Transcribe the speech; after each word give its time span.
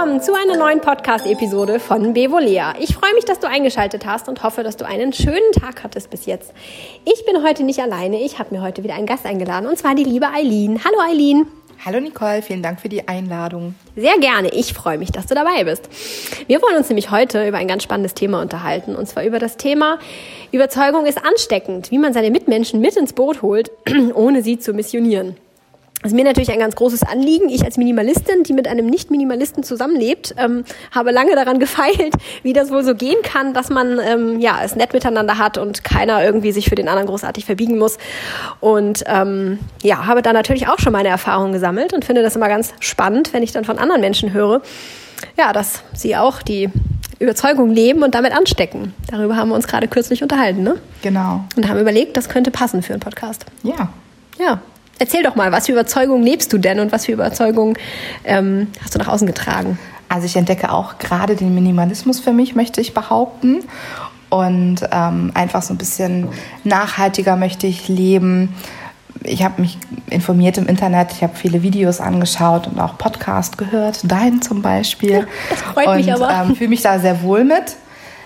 willkommen 0.00 0.22
zu 0.22 0.32
einer 0.32 0.56
neuen 0.56 0.80
Podcast-Episode 0.80 1.78
von 1.78 2.14
Bevolea. 2.14 2.72
Ich 2.80 2.94
freue 2.94 3.12
mich, 3.12 3.26
dass 3.26 3.38
du 3.38 3.46
eingeschaltet 3.46 4.06
hast 4.06 4.30
und 4.30 4.42
hoffe, 4.42 4.62
dass 4.62 4.78
du 4.78 4.86
einen 4.86 5.12
schönen 5.12 5.52
Tag 5.52 5.84
hattest 5.84 6.08
bis 6.08 6.24
jetzt. 6.24 6.54
Ich 7.04 7.26
bin 7.26 7.42
heute 7.42 7.64
nicht 7.64 7.80
alleine. 7.80 8.18
Ich 8.22 8.38
habe 8.38 8.54
mir 8.54 8.62
heute 8.62 8.82
wieder 8.82 8.94
einen 8.94 9.04
Gast 9.04 9.26
eingeladen 9.26 9.68
und 9.68 9.76
zwar 9.76 9.94
die 9.94 10.04
liebe 10.04 10.28
Eileen. 10.28 10.80
Hallo 10.82 10.96
Eileen. 11.06 11.46
Hallo 11.84 12.00
Nicole, 12.00 12.40
vielen 12.40 12.62
Dank 12.62 12.80
für 12.80 12.88
die 12.88 13.08
Einladung. 13.08 13.74
Sehr 13.94 14.16
gerne. 14.18 14.48
Ich 14.54 14.72
freue 14.72 14.96
mich, 14.96 15.12
dass 15.12 15.26
du 15.26 15.34
dabei 15.34 15.64
bist. 15.64 15.90
Wir 16.46 16.62
wollen 16.62 16.78
uns 16.78 16.88
nämlich 16.88 17.10
heute 17.10 17.46
über 17.46 17.58
ein 17.58 17.68
ganz 17.68 17.82
spannendes 17.82 18.14
Thema 18.14 18.40
unterhalten 18.40 18.96
und 18.96 19.04
zwar 19.04 19.24
über 19.24 19.38
das 19.38 19.58
Thema 19.58 19.98
Überzeugung 20.50 21.04
ist 21.04 21.22
ansteckend, 21.22 21.90
wie 21.90 21.98
man 21.98 22.14
seine 22.14 22.30
Mitmenschen 22.30 22.80
mit 22.80 22.96
ins 22.96 23.12
Boot 23.12 23.42
holt, 23.42 23.70
ohne 24.14 24.40
sie 24.40 24.58
zu 24.58 24.72
missionieren. 24.72 25.36
Das 26.02 26.12
ist 26.12 26.16
mir 26.16 26.24
natürlich 26.24 26.50
ein 26.50 26.58
ganz 26.58 26.76
großes 26.76 27.02
Anliegen. 27.02 27.50
Ich 27.50 27.62
als 27.62 27.76
Minimalistin, 27.76 28.42
die 28.42 28.54
mit 28.54 28.66
einem 28.66 28.86
Nicht-Minimalisten 28.86 29.62
zusammenlebt, 29.62 30.34
ähm, 30.38 30.64
habe 30.92 31.10
lange 31.10 31.34
daran 31.34 31.58
gefeilt, 31.58 32.14
wie 32.42 32.54
das 32.54 32.70
wohl 32.70 32.82
so 32.82 32.94
gehen 32.94 33.18
kann, 33.22 33.52
dass 33.52 33.68
man 33.68 33.98
ähm, 33.98 34.40
ja 34.40 34.60
es 34.64 34.76
nett 34.76 34.94
miteinander 34.94 35.36
hat 35.36 35.58
und 35.58 35.84
keiner 35.84 36.24
irgendwie 36.24 36.52
sich 36.52 36.70
für 36.70 36.74
den 36.74 36.88
anderen 36.88 37.06
großartig 37.06 37.44
verbiegen 37.44 37.76
muss. 37.76 37.98
Und 38.60 39.04
ähm, 39.06 39.58
ja, 39.82 40.06
habe 40.06 40.22
da 40.22 40.32
natürlich 40.32 40.68
auch 40.68 40.78
schon 40.78 40.92
meine 40.92 41.10
Erfahrungen 41.10 41.52
gesammelt 41.52 41.92
und 41.92 42.06
finde 42.06 42.22
das 42.22 42.34
immer 42.34 42.48
ganz 42.48 42.72
spannend, 42.80 43.34
wenn 43.34 43.42
ich 43.42 43.52
dann 43.52 43.66
von 43.66 43.78
anderen 43.78 44.00
Menschen 44.00 44.32
höre, 44.32 44.62
ja, 45.36 45.52
dass 45.52 45.82
sie 45.92 46.16
auch 46.16 46.40
die 46.40 46.70
Überzeugung 47.18 47.70
leben 47.70 48.02
und 48.02 48.14
damit 48.14 48.34
anstecken. 48.34 48.94
Darüber 49.10 49.36
haben 49.36 49.50
wir 49.50 49.54
uns 49.54 49.68
gerade 49.68 49.86
kürzlich 49.86 50.22
unterhalten, 50.22 50.62
ne? 50.62 50.76
Genau. 51.02 51.44
Und 51.56 51.68
haben 51.68 51.78
überlegt, 51.78 52.16
das 52.16 52.30
könnte 52.30 52.50
passen 52.50 52.82
für 52.82 52.94
einen 52.94 53.00
Podcast. 53.00 53.44
Ja. 53.62 53.92
Ja, 54.38 54.62
Erzähl 55.00 55.22
doch 55.22 55.34
mal, 55.34 55.50
was 55.50 55.64
für 55.64 55.72
Überzeugungen 55.72 56.22
lebst 56.22 56.52
du 56.52 56.58
denn 56.58 56.78
und 56.78 56.92
was 56.92 57.06
für 57.06 57.12
Überzeugungen 57.12 57.74
ähm, 58.24 58.68
hast 58.82 58.94
du 58.94 58.98
nach 58.98 59.08
außen 59.08 59.26
getragen? 59.26 59.78
Also 60.10 60.26
ich 60.26 60.36
entdecke 60.36 60.70
auch 60.70 60.98
gerade 60.98 61.36
den 61.36 61.54
Minimalismus 61.54 62.20
für 62.20 62.32
mich, 62.32 62.54
möchte 62.54 62.82
ich 62.82 62.92
behaupten. 62.92 63.60
Und 64.28 64.80
ähm, 64.92 65.30
einfach 65.32 65.62
so 65.62 65.72
ein 65.72 65.78
bisschen 65.78 66.28
nachhaltiger 66.64 67.36
möchte 67.36 67.66
ich 67.66 67.88
leben. 67.88 68.54
Ich 69.24 69.42
habe 69.42 69.62
mich 69.62 69.78
informiert 70.10 70.58
im 70.58 70.66
Internet, 70.66 71.12
ich 71.12 71.22
habe 71.22 71.34
viele 71.34 71.62
Videos 71.62 72.00
angeschaut 72.00 72.66
und 72.66 72.78
auch 72.78 72.98
Podcast 72.98 73.56
gehört, 73.56 74.00
deinen 74.04 74.42
zum 74.42 74.60
Beispiel. 74.60 75.12
Ja, 75.12 75.24
das 75.48 75.62
freut 75.62 75.86
und, 75.86 75.96
mich 75.96 76.12
aber. 76.12 76.30
Ähm, 76.30 76.56
fühle 76.56 76.70
mich 76.70 76.82
da 76.82 76.98
sehr 76.98 77.22
wohl 77.22 77.44
mit. 77.44 77.76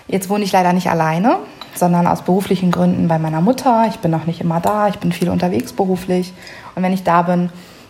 Jetzt 0.07 0.29
wohne 0.29 0.43
ich 0.43 0.51
leider 0.51 0.73
nicht 0.73 0.89
alleine, 0.89 1.37
sondern 1.73 2.05
aus 2.05 2.21
beruflichen 2.21 2.69
Gründen 2.69 3.07
bei 3.07 3.17
meiner 3.17 3.39
Mutter. 3.39 3.85
Ich 3.87 3.99
bin 3.99 4.11
noch 4.11 4.25
nicht 4.25 4.41
immer 4.41 4.59
da, 4.59 4.89
ich 4.89 4.97
bin 4.97 5.13
viel 5.13 5.29
unterwegs 5.29 5.71
beruflich. 5.71 6.33
Und 6.75 6.83
wenn 6.83 6.93
ich 6.93 7.03
da 7.03 7.21
bin, 7.21 7.49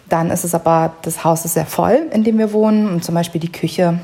dann 0.09 0.29
ist 0.29 0.43
es 0.43 0.53
aber, 0.53 0.93
das 1.01 1.23
Haus 1.23 1.45
ist 1.45 1.55
sehr 1.55 1.65
voll, 1.65 2.07
in 2.11 2.23
dem 2.23 2.37
wir 2.37 2.53
wohnen. 2.53 2.87
Und 2.87 3.03
zum 3.03 3.15
Beispiel 3.15 3.41
die 3.41 3.51
Küche 3.51 3.99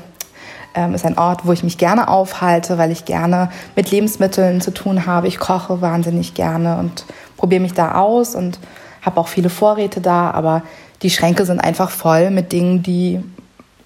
ähm, 0.74 0.94
ist 0.94 1.04
ein 1.04 1.18
Ort, 1.18 1.46
wo 1.46 1.52
ich 1.52 1.62
mich 1.62 1.78
gerne 1.78 2.08
aufhalte, 2.08 2.78
weil 2.78 2.90
ich 2.90 3.04
gerne 3.04 3.50
mit 3.76 3.90
Lebensmitteln 3.90 4.60
zu 4.60 4.72
tun 4.72 5.06
habe. 5.06 5.28
Ich 5.28 5.38
koche 5.38 5.80
wahnsinnig 5.80 6.34
gerne 6.34 6.78
und 6.78 7.04
probiere 7.36 7.62
mich 7.62 7.74
da 7.74 7.94
aus 7.94 8.34
und 8.34 8.58
habe 9.02 9.20
auch 9.20 9.28
viele 9.28 9.50
Vorräte 9.50 10.00
da. 10.00 10.30
Aber 10.30 10.62
die 11.02 11.10
Schränke 11.10 11.44
sind 11.44 11.60
einfach 11.60 11.90
voll 11.90 12.30
mit 12.30 12.52
Dingen, 12.52 12.82
die 12.82 13.22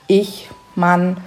ich, 0.07 0.49
Mann, 0.75 1.19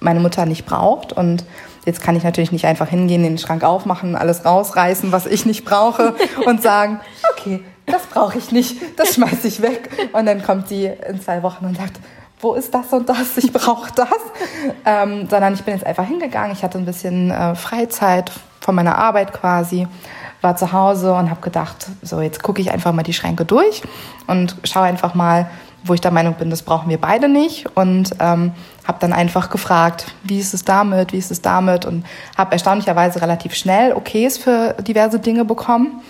meine 0.00 0.20
Mutter 0.20 0.46
nicht 0.46 0.66
braucht. 0.66 1.12
Und 1.12 1.44
Jetzt 1.86 2.02
kann 2.02 2.16
ich 2.16 2.24
natürlich 2.24 2.50
nicht 2.50 2.66
einfach 2.66 2.88
hingehen, 2.88 3.22
den 3.22 3.38
Schrank 3.38 3.62
aufmachen, 3.62 4.16
alles 4.16 4.44
rausreißen, 4.44 5.12
was 5.12 5.24
ich 5.24 5.46
nicht 5.46 5.64
brauche 5.64 6.14
und 6.44 6.60
sagen, 6.60 7.00
okay, 7.32 7.62
das 7.86 8.02
brauche 8.06 8.36
ich 8.36 8.50
nicht, 8.50 8.98
das 8.98 9.14
schmeiße 9.14 9.46
ich 9.46 9.62
weg. 9.62 9.88
Und 10.12 10.26
dann 10.26 10.42
kommt 10.42 10.68
sie 10.68 10.90
in 11.08 11.20
zwei 11.22 11.44
Wochen 11.44 11.64
und 11.64 11.76
sagt, 11.76 12.00
wo 12.40 12.54
ist 12.54 12.74
das 12.74 12.92
und 12.92 13.08
das, 13.08 13.36
ich 13.38 13.52
brauche 13.52 13.92
das. 13.94 14.08
Ähm, 14.84 15.28
sondern 15.30 15.54
ich 15.54 15.62
bin 15.62 15.74
jetzt 15.74 15.86
einfach 15.86 16.06
hingegangen, 16.06 16.52
ich 16.52 16.64
hatte 16.64 16.76
ein 16.76 16.84
bisschen 16.84 17.30
äh, 17.30 17.54
Freizeit 17.54 18.32
von 18.60 18.74
meiner 18.74 18.98
Arbeit 18.98 19.32
quasi, 19.32 19.86
war 20.40 20.56
zu 20.56 20.72
Hause 20.72 21.14
und 21.14 21.30
habe 21.30 21.40
gedacht, 21.40 21.86
so 22.02 22.20
jetzt 22.20 22.42
gucke 22.42 22.60
ich 22.60 22.72
einfach 22.72 22.92
mal 22.92 23.04
die 23.04 23.12
Schränke 23.12 23.44
durch 23.44 23.82
und 24.26 24.56
schaue 24.64 24.84
einfach 24.84 25.14
mal, 25.14 25.48
wo 25.86 25.94
ich 25.94 26.00
der 26.00 26.10
Meinung 26.10 26.34
bin, 26.34 26.50
das 26.50 26.62
brauchen 26.62 26.88
wir 26.88 27.00
beide 27.00 27.28
nicht. 27.28 27.66
Und 27.76 28.12
ähm, 28.20 28.52
habe 28.86 28.98
dann 29.00 29.12
einfach 29.12 29.50
gefragt, 29.50 30.06
wie 30.22 30.38
ist 30.38 30.54
es 30.54 30.64
damit, 30.64 31.12
wie 31.12 31.18
ist 31.18 31.30
es 31.30 31.42
damit 31.42 31.84
und 31.84 32.04
habe 32.36 32.52
erstaunlicherweise 32.52 33.20
relativ 33.20 33.54
schnell 33.54 33.92
Okays 33.92 34.38
für 34.38 34.74
diverse 34.80 35.18
Dinge 35.18 35.44
bekommen. 35.44 36.00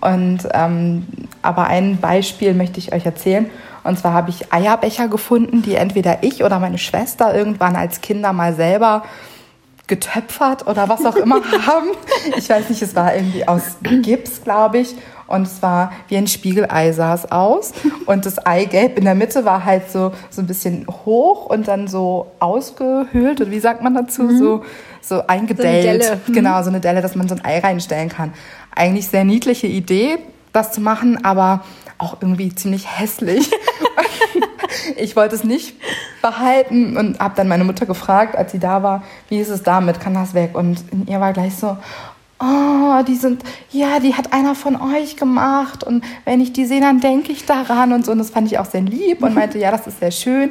Und 0.00 0.40
ähm, 0.52 1.06
aber 1.42 1.66
ein 1.66 1.98
Beispiel 1.98 2.54
möchte 2.54 2.78
ich 2.78 2.92
euch 2.92 3.04
erzählen. 3.04 3.50
Und 3.84 3.98
zwar 3.98 4.12
habe 4.12 4.30
ich 4.30 4.52
Eierbecher 4.52 5.08
gefunden, 5.08 5.62
die 5.62 5.74
entweder 5.74 6.22
ich 6.22 6.42
oder 6.42 6.58
meine 6.58 6.78
Schwester 6.78 7.34
irgendwann 7.34 7.76
als 7.76 8.00
Kinder 8.00 8.32
mal 8.32 8.54
selber 8.54 9.04
getöpfert 9.86 10.66
oder 10.66 10.88
was 10.88 11.04
auch 11.04 11.16
immer 11.16 11.36
haben. 11.66 11.88
Ich 12.36 12.48
weiß 12.48 12.68
nicht, 12.68 12.82
es 12.82 12.96
war 12.96 13.14
irgendwie 13.14 13.46
aus 13.46 13.76
Gips, 13.82 14.42
glaube 14.42 14.78
ich. 14.78 14.96
Und 15.26 15.42
es 15.42 15.62
war 15.62 15.92
wie 16.08 16.16
ein 16.16 16.26
Spiegelei 16.26 16.92
sah 16.92 17.14
es 17.14 17.30
aus. 17.30 17.72
Und 18.06 18.26
das 18.26 18.38
Eigelb 18.44 18.96
in 18.98 19.04
der 19.04 19.14
Mitte 19.14 19.44
war 19.44 19.64
halt 19.64 19.90
so, 19.90 20.12
so 20.30 20.40
ein 20.42 20.46
bisschen 20.46 20.86
hoch 20.88 21.46
und 21.46 21.68
dann 21.68 21.88
so 21.88 22.32
ausgehöhlt. 22.38 23.40
Und 23.40 23.50
wie 23.50 23.60
sagt 23.60 23.82
man 23.82 23.94
dazu? 23.94 24.22
Mhm. 24.22 24.38
So, 24.38 24.64
so 25.00 25.26
eingedellt. 25.26 26.04
So 26.04 26.12
mhm. 26.26 26.34
Genau, 26.34 26.62
so 26.62 26.70
eine 26.70 26.80
Delle, 26.80 27.02
dass 27.02 27.16
man 27.16 27.28
so 27.28 27.34
ein 27.34 27.44
Ei 27.44 27.58
reinstellen 27.58 28.08
kann. 28.08 28.32
Eigentlich 28.74 29.08
sehr 29.08 29.24
niedliche 29.24 29.66
Idee, 29.66 30.18
das 30.52 30.72
zu 30.72 30.80
machen, 30.80 31.24
aber 31.24 31.64
auch 31.98 32.18
irgendwie 32.20 32.54
ziemlich 32.54 32.86
hässlich. 32.98 33.50
ich 34.96 35.16
wollte 35.16 35.34
es 35.34 35.44
nicht 35.44 35.76
behalten 36.22 36.96
und 36.96 37.18
habe 37.20 37.34
dann 37.36 37.48
meine 37.48 37.64
Mutter 37.64 37.86
gefragt, 37.86 38.36
als 38.36 38.52
sie 38.52 38.58
da 38.58 38.82
war, 38.82 39.02
wie 39.28 39.38
ist 39.38 39.48
es 39.48 39.62
damit, 39.62 40.00
kann 40.00 40.14
das 40.14 40.34
weg? 40.34 40.56
Und 40.56 40.84
in 40.92 41.06
ihr 41.06 41.20
war 41.20 41.32
gleich 41.32 41.56
so, 41.56 41.76
oh, 42.38 43.02
die 43.06 43.14
sind, 43.14 43.42
ja, 43.70 43.98
die 43.98 44.14
hat 44.14 44.32
einer 44.32 44.54
von 44.54 44.76
euch 44.80 45.16
gemacht 45.16 45.84
und 45.84 46.04
wenn 46.24 46.40
ich 46.40 46.52
die 46.52 46.66
sehe, 46.66 46.80
dann 46.80 47.00
denke 47.00 47.32
ich 47.32 47.46
daran 47.46 47.92
und 47.92 48.04
so. 48.04 48.12
Und 48.12 48.18
das 48.18 48.30
fand 48.30 48.50
ich 48.50 48.58
auch 48.58 48.66
sehr 48.66 48.82
lieb 48.82 49.22
und 49.22 49.34
meinte, 49.34 49.58
ja, 49.58 49.70
das 49.70 49.86
ist 49.86 50.00
sehr 50.00 50.10
schön, 50.10 50.50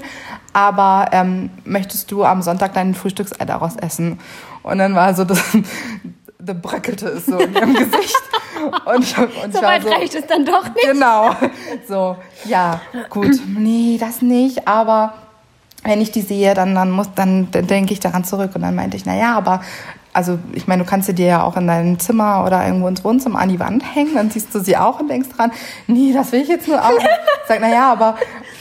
aber 0.53 1.09
ähm, 1.11 1.49
möchtest 1.63 2.11
du 2.11 2.23
am 2.23 2.41
Sonntag 2.41 2.73
deinen 2.73 2.95
Frühstücksei 2.95 3.45
daraus 3.45 3.75
essen? 3.75 4.19
Und 4.63 4.79
dann 4.79 4.95
war 4.95 5.13
so 5.13 5.25
das, 5.25 5.43
da 6.39 6.53
bröckelte 6.53 7.07
es 7.07 7.25
so 7.25 7.37
in 7.37 7.53
ihrem 7.53 7.73
Gesicht. 7.75 8.21
Und 8.85 9.03
ich, 9.03 9.17
und 9.17 9.53
so 9.53 9.61
weit 9.61 9.83
so, 9.83 9.89
reicht 9.89 10.15
es 10.15 10.25
dann 10.25 10.45
doch 10.45 10.63
nicht. 10.63 10.87
Genau. 10.87 11.35
So, 11.87 12.15
ja, 12.45 12.81
gut, 13.09 13.39
nee, 13.47 13.97
das 13.99 14.21
nicht, 14.21 14.67
aber 14.67 15.13
wenn 15.83 16.01
ich 16.01 16.11
die 16.11 16.21
sehe, 16.21 16.55
dann, 16.55 16.73
dann, 16.73 16.89
muss, 16.89 17.09
dann, 17.13 17.49
dann 17.51 17.67
denke 17.67 17.93
ich 17.93 17.99
daran 17.99 18.23
zurück. 18.23 18.51
Und 18.55 18.63
dann 18.63 18.73
meinte 18.73 18.97
ich, 18.97 19.05
naja, 19.05 19.37
aber 19.37 19.61
also 20.15 20.39
ich 20.53 20.65
meine, 20.65 20.83
du 20.83 20.89
kannst 20.89 21.07
sie 21.07 21.13
dir 21.13 21.25
ja 21.25 21.43
auch 21.43 21.57
in 21.57 21.67
deinem 21.67 21.99
Zimmer 21.99 22.45
oder 22.45 22.65
irgendwo 22.65 22.87
ins 22.87 23.03
Wohnzimmer 23.03 23.39
an 23.39 23.49
die 23.49 23.59
Wand 23.59 23.83
hängen, 23.95 24.15
dann 24.15 24.31
siehst 24.31 24.55
du 24.55 24.59
sie 24.59 24.77
auch 24.77 25.01
und 25.01 25.09
denkst 25.09 25.27
dran, 25.35 25.51
nee, 25.87 26.13
das 26.13 26.31
will 26.31 26.41
ich 26.41 26.47
jetzt 26.47 26.69
nur 26.69 26.81
auch. 26.81 26.97
Sag, 27.47 27.59
na 27.59 27.69
ja, 27.69 27.91
aber 27.91 28.15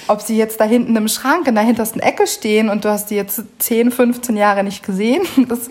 ob 0.08 0.20
sie 0.20 0.36
jetzt 0.36 0.58
da 0.60 0.64
hinten 0.64 0.96
im 0.96 1.06
Schrank 1.06 1.46
in 1.46 1.54
der 1.54 1.62
hintersten 1.62 2.00
Ecke 2.00 2.26
stehen 2.26 2.68
und 2.68 2.84
du 2.84 2.90
hast 2.90 3.10
die 3.10 3.14
jetzt 3.14 3.40
10, 3.60 3.92
15 3.92 4.36
Jahre 4.36 4.64
nicht 4.64 4.84
gesehen, 4.84 5.22
das 5.48 5.70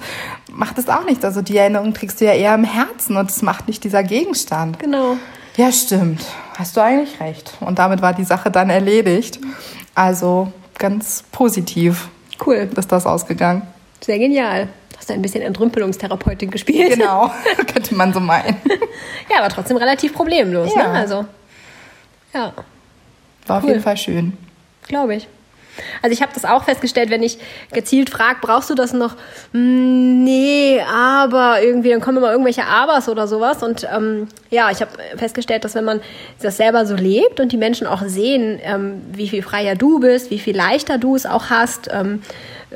macht 0.52 0.78
es 0.78 0.88
auch 0.88 1.06
nicht. 1.06 1.26
Also 1.26 1.42
die 1.42 1.58
Erinnerung 1.58 1.94
trägst 1.94 2.22
du 2.22 2.26
ja 2.26 2.34
eher 2.34 2.56
im 2.56 2.64
Herzen 2.64 3.18
und 3.18 3.30
das 3.30 3.42
macht 3.42 3.68
nicht 3.68 3.84
dieser 3.84 4.04
Gegenstand. 4.04 4.80
Genau. 4.80 5.18
Ja, 5.58 5.70
stimmt. 5.72 6.24
Hast 6.58 6.78
du 6.78 6.82
eigentlich 6.82 7.20
recht. 7.20 7.54
Und 7.60 7.78
damit 7.78 8.02
war 8.02 8.14
die 8.14 8.24
Sache 8.24 8.50
dann 8.50 8.70
erledigt. 8.70 9.40
Also 9.96 10.52
ganz 10.80 11.26
positiv. 11.32 12.08
Cool. 12.44 12.70
Ist 12.74 12.92
das 12.92 13.06
ausgegangen. 13.06 13.64
Sehr 14.02 14.18
genial. 14.18 14.70
Hast 15.04 15.10
du 15.10 15.16
ein 15.16 15.22
bisschen 15.22 15.42
Entrümpelungstherapeutin 15.42 16.50
gespielt? 16.50 16.94
Genau, 16.94 17.30
könnte 17.74 17.94
man 17.94 18.14
so 18.14 18.22
meinen. 18.22 18.56
ja, 19.30 19.40
aber 19.40 19.50
trotzdem 19.50 19.76
relativ 19.76 20.14
problemlos, 20.14 20.74
ne? 20.74 20.82
ja. 20.82 20.94
ne? 20.94 20.98
Also, 20.98 21.26
ja. 22.34 22.54
War 23.46 23.58
auf 23.58 23.66
jeden 23.66 23.82
Fall 23.82 23.98
schön. 23.98 24.38
Glaube 24.88 25.16
ich. 25.16 25.28
Also 26.02 26.14
ich 26.14 26.22
habe 26.22 26.32
das 26.34 26.46
auch 26.46 26.64
festgestellt, 26.64 27.10
wenn 27.10 27.22
ich 27.22 27.38
gezielt 27.74 28.12
frage, 28.12 28.38
brauchst 28.42 28.70
du 28.70 28.76
das 28.76 28.94
noch? 28.94 29.18
Hm, 29.52 30.24
nee, 30.24 30.80
aber 30.80 31.62
irgendwie, 31.62 31.90
dann 31.90 32.00
kommen 32.00 32.20
immer 32.20 32.32
irgendwelche 32.32 32.64
Abers 32.64 33.10
oder 33.10 33.28
sowas. 33.28 33.62
Und 33.62 33.86
ähm, 33.94 34.30
ja, 34.52 34.72
ich 34.72 34.80
habe 34.80 34.92
festgestellt, 35.18 35.66
dass 35.66 35.76
wenn 35.76 35.84
man 35.84 36.00
das 36.42 36.56
selber 36.56 36.86
so 36.86 36.96
lebt 36.96 37.42
und 37.42 37.52
die 37.52 37.58
Menschen 37.58 37.88
auch 37.88 38.04
sehen, 38.06 38.58
ähm, 38.64 39.02
wie 39.12 39.28
viel 39.28 39.44
freier 39.44 39.76
du 39.76 40.00
bist, 40.00 40.32
wie 40.32 40.40
viel 40.40 40.56
leichter 40.56 40.98
du 40.98 41.18
es 41.18 41.26
auch 41.26 41.50
hast, 41.50 41.90
ähm, 41.92 42.22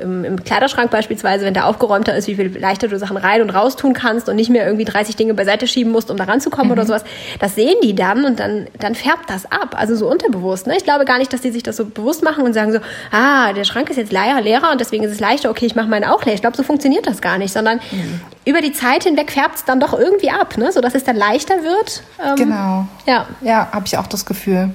im 0.00 0.44
Kleiderschrank 0.44 0.90
beispielsweise, 0.90 1.44
wenn 1.44 1.54
der 1.54 1.66
aufgeräumter 1.66 2.14
ist, 2.16 2.28
wie 2.28 2.34
viel 2.36 2.56
leichter 2.58 2.88
du 2.88 2.98
Sachen 2.98 3.16
rein 3.16 3.42
und 3.42 3.50
raus 3.50 3.76
tun 3.76 3.92
kannst 3.92 4.28
und 4.28 4.36
nicht 4.36 4.50
mehr 4.50 4.66
irgendwie 4.66 4.84
30 4.84 5.16
Dinge 5.16 5.34
beiseite 5.34 5.66
schieben 5.66 5.92
musst, 5.92 6.10
um 6.10 6.16
da 6.16 6.24
ranzukommen 6.24 6.68
mhm. 6.68 6.72
oder 6.72 6.86
sowas. 6.86 7.04
Das 7.40 7.54
sehen 7.54 7.76
die 7.82 7.94
dann 7.94 8.24
und 8.24 8.40
dann, 8.40 8.66
dann 8.78 8.94
färbt 8.94 9.28
das 9.28 9.46
ab. 9.46 9.74
Also 9.76 9.96
so 9.96 10.10
unterbewusst. 10.10 10.66
Ne? 10.66 10.76
Ich 10.76 10.84
glaube 10.84 11.04
gar 11.04 11.18
nicht, 11.18 11.32
dass 11.32 11.40
die 11.40 11.50
sich 11.50 11.62
das 11.62 11.76
so 11.76 11.86
bewusst 11.86 12.22
machen 12.22 12.44
und 12.44 12.52
sagen 12.52 12.72
so, 12.72 12.78
ah, 13.10 13.52
der 13.52 13.64
Schrank 13.64 13.90
ist 13.90 13.96
jetzt 13.96 14.12
leer, 14.12 14.40
leerer 14.40 14.72
und 14.72 14.80
deswegen 14.80 15.04
ist 15.04 15.12
es 15.12 15.20
leichter, 15.20 15.50
okay, 15.50 15.66
ich 15.66 15.74
mache 15.74 15.88
meine 15.88 16.14
auch 16.14 16.24
leer. 16.24 16.34
Ich 16.34 16.40
glaube, 16.40 16.56
so 16.56 16.62
funktioniert 16.62 17.06
das 17.06 17.20
gar 17.20 17.38
nicht, 17.38 17.52
sondern 17.52 17.80
mhm. 17.90 18.20
über 18.44 18.60
die 18.60 18.72
Zeit 18.72 19.04
hinweg 19.04 19.30
färbt 19.32 19.56
es 19.56 19.64
dann 19.64 19.80
doch 19.80 19.98
irgendwie 19.98 20.30
ab, 20.30 20.56
ne? 20.56 20.72
sodass 20.72 20.94
es 20.94 21.04
dann 21.04 21.16
leichter 21.16 21.56
wird. 21.62 22.02
Ähm, 22.24 22.36
genau. 22.36 22.86
Ja. 23.06 23.26
Ja, 23.40 23.68
habe 23.72 23.86
ich 23.86 23.96
auch 23.98 24.06
das 24.06 24.24
Gefühl. 24.24 24.70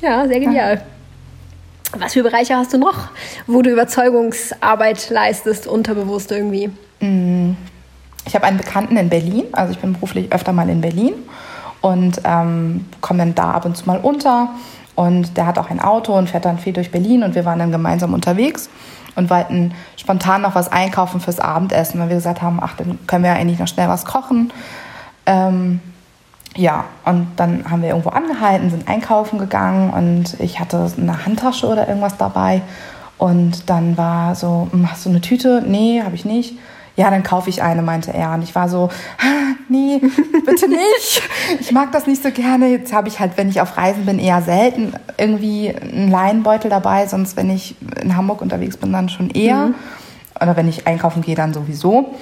Ja, 0.00 0.26
sehr 0.26 0.40
genial. 0.40 0.74
Ja. 0.76 0.82
Was 1.98 2.14
für 2.14 2.22
Bereiche 2.22 2.56
hast 2.56 2.72
du 2.72 2.78
noch, 2.78 3.08
wo 3.46 3.62
du 3.62 3.70
Überzeugungsarbeit 3.70 5.10
leistest, 5.10 5.66
unterbewusst 5.66 6.32
irgendwie? 6.32 6.70
Ich 7.00 8.34
habe 8.34 8.44
einen 8.44 8.56
Bekannten 8.56 8.96
in 8.96 9.08
Berlin, 9.08 9.44
also 9.52 9.72
ich 9.72 9.78
bin 9.78 9.92
beruflich 9.92 10.32
öfter 10.32 10.52
mal 10.52 10.68
in 10.68 10.80
Berlin 10.80 11.14
und 11.80 12.20
ähm, 12.24 12.86
komme 13.00 13.18
dann 13.18 13.34
da 13.34 13.50
ab 13.50 13.64
und 13.66 13.76
zu 13.76 13.84
mal 13.86 13.98
unter. 13.98 14.50
Und 14.94 15.36
der 15.36 15.46
hat 15.46 15.58
auch 15.58 15.70
ein 15.70 15.80
Auto 15.80 16.16
und 16.16 16.30
fährt 16.30 16.44
dann 16.44 16.58
viel 16.58 16.72
durch 16.72 16.90
Berlin 16.90 17.22
und 17.22 17.34
wir 17.34 17.44
waren 17.44 17.58
dann 17.58 17.72
gemeinsam 17.72 18.14
unterwegs 18.14 18.68
und 19.16 19.30
wollten 19.30 19.74
spontan 19.96 20.42
noch 20.42 20.54
was 20.54 20.70
einkaufen 20.70 21.20
fürs 21.20 21.40
Abendessen, 21.40 22.00
weil 22.00 22.08
wir 22.08 22.16
gesagt 22.16 22.42
haben, 22.42 22.58
ach, 22.62 22.76
dann 22.76 22.98
können 23.06 23.24
wir 23.24 23.32
ja 23.32 23.36
eigentlich 23.36 23.58
noch 23.58 23.68
schnell 23.68 23.88
was 23.88 24.04
kochen. 24.04 24.52
Ähm, 25.26 25.80
ja, 26.56 26.84
und 27.04 27.28
dann 27.36 27.70
haben 27.70 27.82
wir 27.82 27.90
irgendwo 27.90 28.10
angehalten, 28.10 28.70
sind 28.70 28.88
einkaufen 28.88 29.38
gegangen 29.38 29.90
und 29.90 30.38
ich 30.40 30.60
hatte 30.60 30.90
eine 30.98 31.24
Handtasche 31.24 31.66
oder 31.66 31.88
irgendwas 31.88 32.16
dabei. 32.18 32.62
Und 33.18 33.70
dann 33.70 33.96
war 33.96 34.34
so, 34.34 34.68
"Hm, 34.70 34.90
hast 34.90 35.06
du 35.06 35.10
eine 35.10 35.20
Tüte? 35.20 35.62
Nee, 35.66 36.02
habe 36.04 36.14
ich 36.14 36.24
nicht. 36.24 36.58
Ja, 36.96 37.08
dann 37.10 37.22
kaufe 37.22 37.48
ich 37.48 37.62
eine, 37.62 37.80
meinte 37.80 38.12
er. 38.12 38.34
Und 38.34 38.42
ich 38.42 38.54
war 38.54 38.68
so, 38.68 38.90
"Ah, 39.18 39.54
nee, 39.68 39.98
bitte 40.44 40.68
nicht. 40.68 41.22
Ich 41.60 41.72
mag 41.72 41.90
das 41.92 42.06
nicht 42.06 42.22
so 42.22 42.30
gerne. 42.30 42.66
Jetzt 42.68 42.92
habe 42.92 43.08
ich 43.08 43.18
halt, 43.18 43.32
wenn 43.36 43.48
ich 43.48 43.60
auf 43.62 43.78
Reisen 43.78 44.04
bin, 44.04 44.18
eher 44.18 44.42
selten 44.42 44.92
irgendwie 45.16 45.74
einen 45.74 46.10
Leinenbeutel 46.10 46.68
dabei. 46.68 47.06
Sonst, 47.06 47.36
wenn 47.36 47.48
ich 47.48 47.76
in 48.02 48.14
Hamburg 48.16 48.42
unterwegs 48.42 48.76
bin, 48.76 48.92
dann 48.92 49.08
schon 49.08 49.30
eher. 49.30 49.70
Oder 50.40 50.56
wenn 50.56 50.68
ich 50.68 50.86
einkaufen 50.86 51.22
gehe, 51.22 51.34
dann 51.36 51.54
sowieso. 51.54 52.14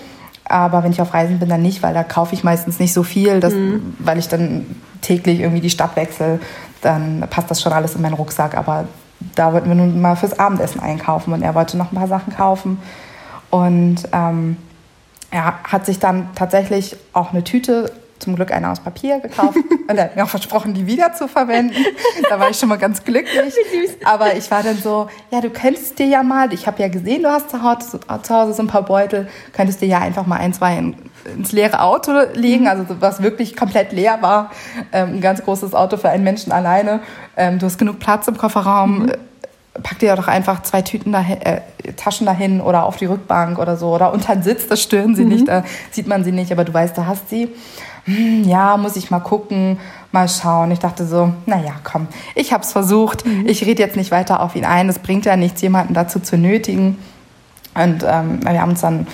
Aber 0.51 0.83
wenn 0.83 0.93
ich 0.93 1.01
auf 1.01 1.15
Reisen 1.15 1.39
bin, 1.39 1.49
dann 1.49 1.63
nicht, 1.63 1.83
weil 1.83 1.95
da 1.95 2.03
kaufe 2.03 2.35
ich 2.35 2.45
meistens 2.45 2.79
nicht 2.79 2.93
so 2.93 3.03
viel, 3.03 3.41
dass, 3.41 3.55
weil 3.99 4.19
ich 4.19 4.29
dann 4.29 4.67
täglich 5.01 5.41
irgendwie 5.41 5.61
die 5.61 5.71
Stadt 5.71 5.97
wechsle. 5.97 6.41
Dann 6.83 7.25
passt 7.31 7.51
das 7.51 7.63
schon 7.63 7.73
alles 7.73 7.95
in 7.95 8.03
meinen 8.03 8.15
Rucksack. 8.15 8.57
Aber 8.57 8.87
da 9.35 9.53
wollten 9.53 9.69
wir 9.69 9.77
nun 9.77 10.01
mal 10.01 10.17
fürs 10.17 10.39
Abendessen 10.39 10.81
einkaufen 10.81 11.33
und 11.33 11.43
er 11.43 11.55
wollte 11.55 11.77
noch 11.77 11.93
ein 11.93 11.97
paar 11.97 12.09
Sachen 12.09 12.35
kaufen. 12.35 12.79
Und 13.51 14.09
ähm, 14.13 14.57
er 15.31 15.63
hat 15.65 15.87
sich 15.87 15.99
dann 15.99 16.29
tatsächlich 16.35 16.97
auch 17.13 17.33
eine 17.33 17.45
Tüte, 17.45 17.93
zum 18.21 18.37
Glück 18.37 18.53
eine 18.53 18.71
aus 18.71 18.81
Papier 18.81 19.21
gekauft 19.21 19.57
und 19.57 19.97
er 19.97 20.05
hat 20.05 20.17
mir 20.17 20.25
auch 20.25 20.29
versprochen, 20.29 20.75
die 20.75 20.87
wieder 20.87 21.13
zu 21.15 21.27
verwenden. 21.27 21.75
Da 22.29 22.39
war 22.39 22.51
ich 22.51 22.59
schon 22.59 22.69
mal 22.69 22.79
ganz 22.79 23.03
glücklich. 23.03 23.55
Aber 24.05 24.37
ich 24.37 24.51
war 24.51 24.63
dann 24.63 24.77
so, 24.77 25.09
ja, 25.31 25.41
du 25.41 25.51
könntest 25.51 25.99
dir 25.99 26.07
ja 26.07 26.23
mal, 26.23 26.53
ich 26.53 26.67
habe 26.67 26.81
ja 26.81 26.89
gesehen, 26.89 27.23
du 27.23 27.31
hast 27.31 27.51
zu 27.51 27.63
Hause, 27.63 27.99
so 28.53 28.63
ein 28.63 28.67
paar 28.67 28.85
Beutel, 28.85 29.29
könntest 29.53 29.81
dir 29.81 29.89
ja 29.89 29.99
einfach 29.99 30.27
mal 30.27 30.37
ein, 30.37 30.53
zwei 30.53 30.77
in, 30.77 30.97
ins 31.37 31.53
leere 31.53 31.81
Auto 31.83 32.13
legen, 32.35 32.69
also 32.69 32.85
was 33.01 33.23
wirklich 33.23 33.57
komplett 33.57 33.93
leer 33.93 34.19
war. 34.21 34.51
Ähm, 34.93 35.17
ein 35.17 35.21
ganz 35.21 35.43
großes 35.43 35.75
Auto 35.75 35.97
für 35.97 36.09
einen 36.09 36.25
Menschen 36.25 36.53
alleine. 36.53 37.01
Ähm, 37.37 37.59
du 37.59 37.67
hast 37.67 37.79
genug 37.79 37.99
Platz 37.99 38.29
im 38.29 38.37
Kofferraum. 38.37 39.09
Äh, 39.09 39.19
Pack 39.83 40.01
dir 40.01 40.17
doch 40.17 40.27
einfach 40.27 40.63
zwei 40.63 40.83
Tüten 40.83 41.13
dahin, 41.13 41.41
äh, 41.43 41.61
Taschen 41.97 42.27
dahin 42.27 42.61
oder 42.61 42.85
auf 42.85 42.97
die 42.97 43.07
Rückbank 43.07 43.59
oder 43.59 43.77
so 43.77 43.95
oder 43.95 44.13
unter 44.13 44.35
den 44.35 44.43
Sitz, 44.43 44.67
das 44.67 44.83
stören 44.83 45.15
sie 45.15 45.25
nicht, 45.25 45.47
da 45.49 45.65
sieht 45.93 46.09
man 46.09 46.25
sie 46.25 46.33
nicht, 46.33 46.51
aber 46.51 46.65
du 46.65 46.75
weißt, 46.75 46.99
du 46.99 47.07
hast 47.07 47.31
sie. 47.31 47.49
Hm, 48.17 48.45
ja, 48.45 48.77
muss 48.77 48.97
ich 48.97 49.11
mal 49.11 49.21
gucken, 49.21 49.79
mal 50.13 50.29
schauen. 50.29 50.71
Ich 50.71 50.79
dachte 50.79 51.07
so, 51.07 51.33
naja, 51.47 51.75
komm, 51.85 52.09
ich 52.35 52.53
hab's 52.53 52.73
versucht. 52.73 53.25
Ich 53.45 53.65
rede 53.65 53.83
jetzt 53.83 53.97
nicht 53.97 54.11
weiter 54.11 54.41
auf 54.41 54.57
ihn 54.57 54.65
ein. 54.65 54.89
Es 54.89 54.99
bringt 54.99 55.25
ja 55.27 55.37
nichts, 55.37 55.61
jemanden 55.61 55.95
dazu 55.95 56.21
zu 56.21 56.37
nötigen. 56.37 56.99
Und 57.75 58.05
ähm, 58.07 58.41
wir 58.43 58.61
haben 58.61 58.71
uns 58.71 58.81
dann 58.81 59.07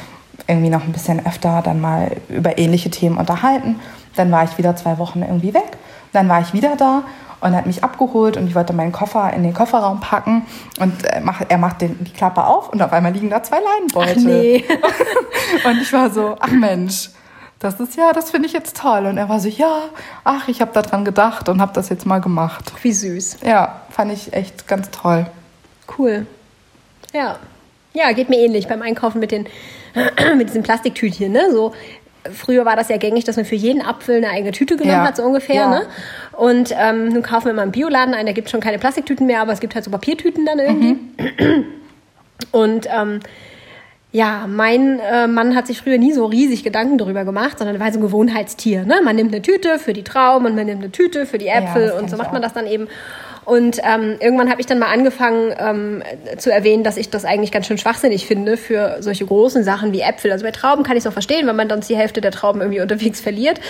irgendwie 0.46 0.70
noch 0.70 0.84
ein 0.84 0.92
bisschen 0.92 1.24
öfter 1.26 1.60
dann 1.62 1.80
mal 1.80 2.16
über 2.28 2.58
ähnliche 2.58 2.90
Themen 2.90 3.18
unterhalten. 3.18 3.76
Dann 4.14 4.30
war 4.30 4.44
ich 4.44 4.56
wieder 4.58 4.76
zwei 4.76 4.98
Wochen 4.98 5.22
irgendwie 5.22 5.52
weg. 5.52 5.76
Dann 6.12 6.28
war 6.28 6.40
ich 6.40 6.52
wieder 6.52 6.76
da 6.76 7.02
und 7.40 7.52
er 7.52 7.58
hat 7.58 7.66
mich 7.66 7.84
abgeholt 7.84 8.36
und 8.36 8.46
ich 8.46 8.54
wollte 8.54 8.72
meinen 8.72 8.92
Koffer 8.92 9.32
in 9.32 9.42
den 9.42 9.52
Kofferraum 9.52 10.00
packen 10.00 10.46
und 10.80 11.04
er 11.04 11.20
macht, 11.20 11.46
er 11.50 11.58
macht 11.58 11.82
den, 11.82 12.02
die 12.02 12.12
Klappe 12.12 12.44
auf 12.44 12.70
und 12.70 12.80
auf 12.80 12.92
einmal 12.92 13.12
liegen 13.12 13.28
da 13.28 13.42
zwei 13.42 13.58
Leinenbeutel. 13.58 14.16
Ach 14.18 14.24
nee. 14.24 14.64
Und 15.64 15.80
ich 15.80 15.92
war 15.92 16.10
so, 16.10 16.36
ach 16.40 16.50
Mensch, 16.50 17.10
das 17.58 17.80
ist 17.80 17.96
ja, 17.96 18.12
das 18.12 18.30
finde 18.30 18.46
ich 18.46 18.52
jetzt 18.52 18.76
toll. 18.76 19.06
Und 19.06 19.16
er 19.18 19.28
war 19.28 19.40
so, 19.40 19.48
ja, 19.48 19.82
ach, 20.24 20.48
ich 20.48 20.60
habe 20.60 20.72
daran 20.72 21.04
gedacht 21.04 21.48
und 21.48 21.60
habe 21.60 21.72
das 21.72 21.88
jetzt 21.88 22.04
mal 22.06 22.20
gemacht. 22.20 22.72
Wie 22.82 22.92
süß. 22.92 23.38
Ja, 23.44 23.80
fand 23.90 24.12
ich 24.12 24.32
echt 24.32 24.68
ganz 24.68 24.90
toll. 24.90 25.26
Cool. 25.98 26.26
Ja. 27.12 27.38
Ja, 27.94 28.12
geht 28.12 28.28
mir 28.28 28.38
ähnlich 28.38 28.68
beim 28.68 28.82
Einkaufen 28.82 29.20
mit 29.20 29.30
den 29.30 29.46
mit 30.36 30.48
diesen 30.48 30.62
Plastiktütchen, 30.62 31.32
ne? 31.32 31.50
So 31.50 31.72
früher 32.34 32.64
war 32.64 32.74
das 32.76 32.88
ja 32.88 32.96
gängig, 32.96 33.24
dass 33.24 33.36
man 33.36 33.44
für 33.44 33.54
jeden 33.54 33.80
Apfel 33.80 34.16
eine 34.16 34.30
eigene 34.30 34.50
Tüte 34.52 34.76
genommen 34.76 34.98
Ja. 34.98 35.06
hat, 35.06 35.16
so 35.16 35.22
ungefähr, 35.22 35.54
Ja. 35.54 35.70
ne? 35.70 35.86
Und 36.32 36.74
ähm, 36.76 37.08
nun 37.08 37.22
kaufen 37.22 37.46
wir 37.46 37.52
mal 37.54 37.62
im 37.62 37.70
Bioladen 37.70 38.14
ein, 38.14 38.26
da 38.26 38.32
gibt 38.32 38.50
schon 38.50 38.60
keine 38.60 38.78
Plastiktüten 38.78 39.26
mehr, 39.26 39.40
aber 39.40 39.52
es 39.52 39.60
gibt 39.60 39.74
halt 39.74 39.84
so 39.84 39.90
Papiertüten 39.90 40.44
dann 40.44 40.58
irgendwie. 40.58 40.98
Und 42.52 42.86
ähm, 42.90 43.20
ja, 44.12 44.46
mein 44.46 44.98
äh, 45.00 45.26
Mann 45.26 45.54
hat 45.54 45.66
sich 45.66 45.78
früher 45.78 45.98
nie 45.98 46.12
so 46.12 46.24
riesig 46.26 46.62
Gedanken 46.62 46.96
darüber 46.96 47.24
gemacht, 47.24 47.58
sondern 47.58 47.76
er 47.76 47.80
war 47.80 47.92
so 47.92 47.98
ein 47.98 48.02
Gewohnheitstier. 48.02 48.84
Ne? 48.84 49.00
Man 49.04 49.16
nimmt 49.16 49.32
eine 49.34 49.42
Tüte 49.42 49.78
für 49.78 49.92
die 49.92 50.04
Trauben 50.04 50.46
und 50.46 50.54
man 50.54 50.66
nimmt 50.66 50.82
eine 50.82 50.92
Tüte 50.92 51.26
für 51.26 51.38
die 51.38 51.48
Äpfel 51.48 51.88
das 51.88 52.00
und 52.00 52.10
so 52.10 52.16
macht 52.16 52.32
man 52.32 52.40
das 52.40 52.52
dann 52.52 52.66
eben. 52.66 52.88
Und 53.46 53.78
ähm, 53.84 54.16
irgendwann 54.20 54.50
habe 54.50 54.60
ich 54.60 54.66
dann 54.66 54.78
mal 54.78 54.92
angefangen 54.92 55.54
ähm, 55.58 56.02
zu 56.36 56.52
erwähnen, 56.52 56.82
dass 56.84 56.96
ich 56.98 57.08
das 57.10 57.24
eigentlich 57.24 57.52
ganz 57.52 57.66
schön 57.66 57.78
schwachsinnig 57.78 58.26
finde 58.26 58.56
für 58.56 58.96
solche 59.00 59.24
großen 59.24 59.64
Sachen 59.64 59.92
wie 59.92 60.00
Äpfel. 60.00 60.32
Also 60.32 60.44
bei 60.44 60.50
Trauben 60.50 60.82
kann 60.82 60.96
ich 60.96 61.04
es 61.04 61.06
auch 61.06 61.12
verstehen, 61.12 61.46
weil 61.46 61.54
man 61.54 61.68
sonst 61.70 61.88
die 61.88 61.96
Hälfte 61.96 62.20
der 62.20 62.32
Trauben 62.32 62.60
irgendwie 62.60 62.80
unterwegs 62.86 63.20
verliert. 63.20 63.60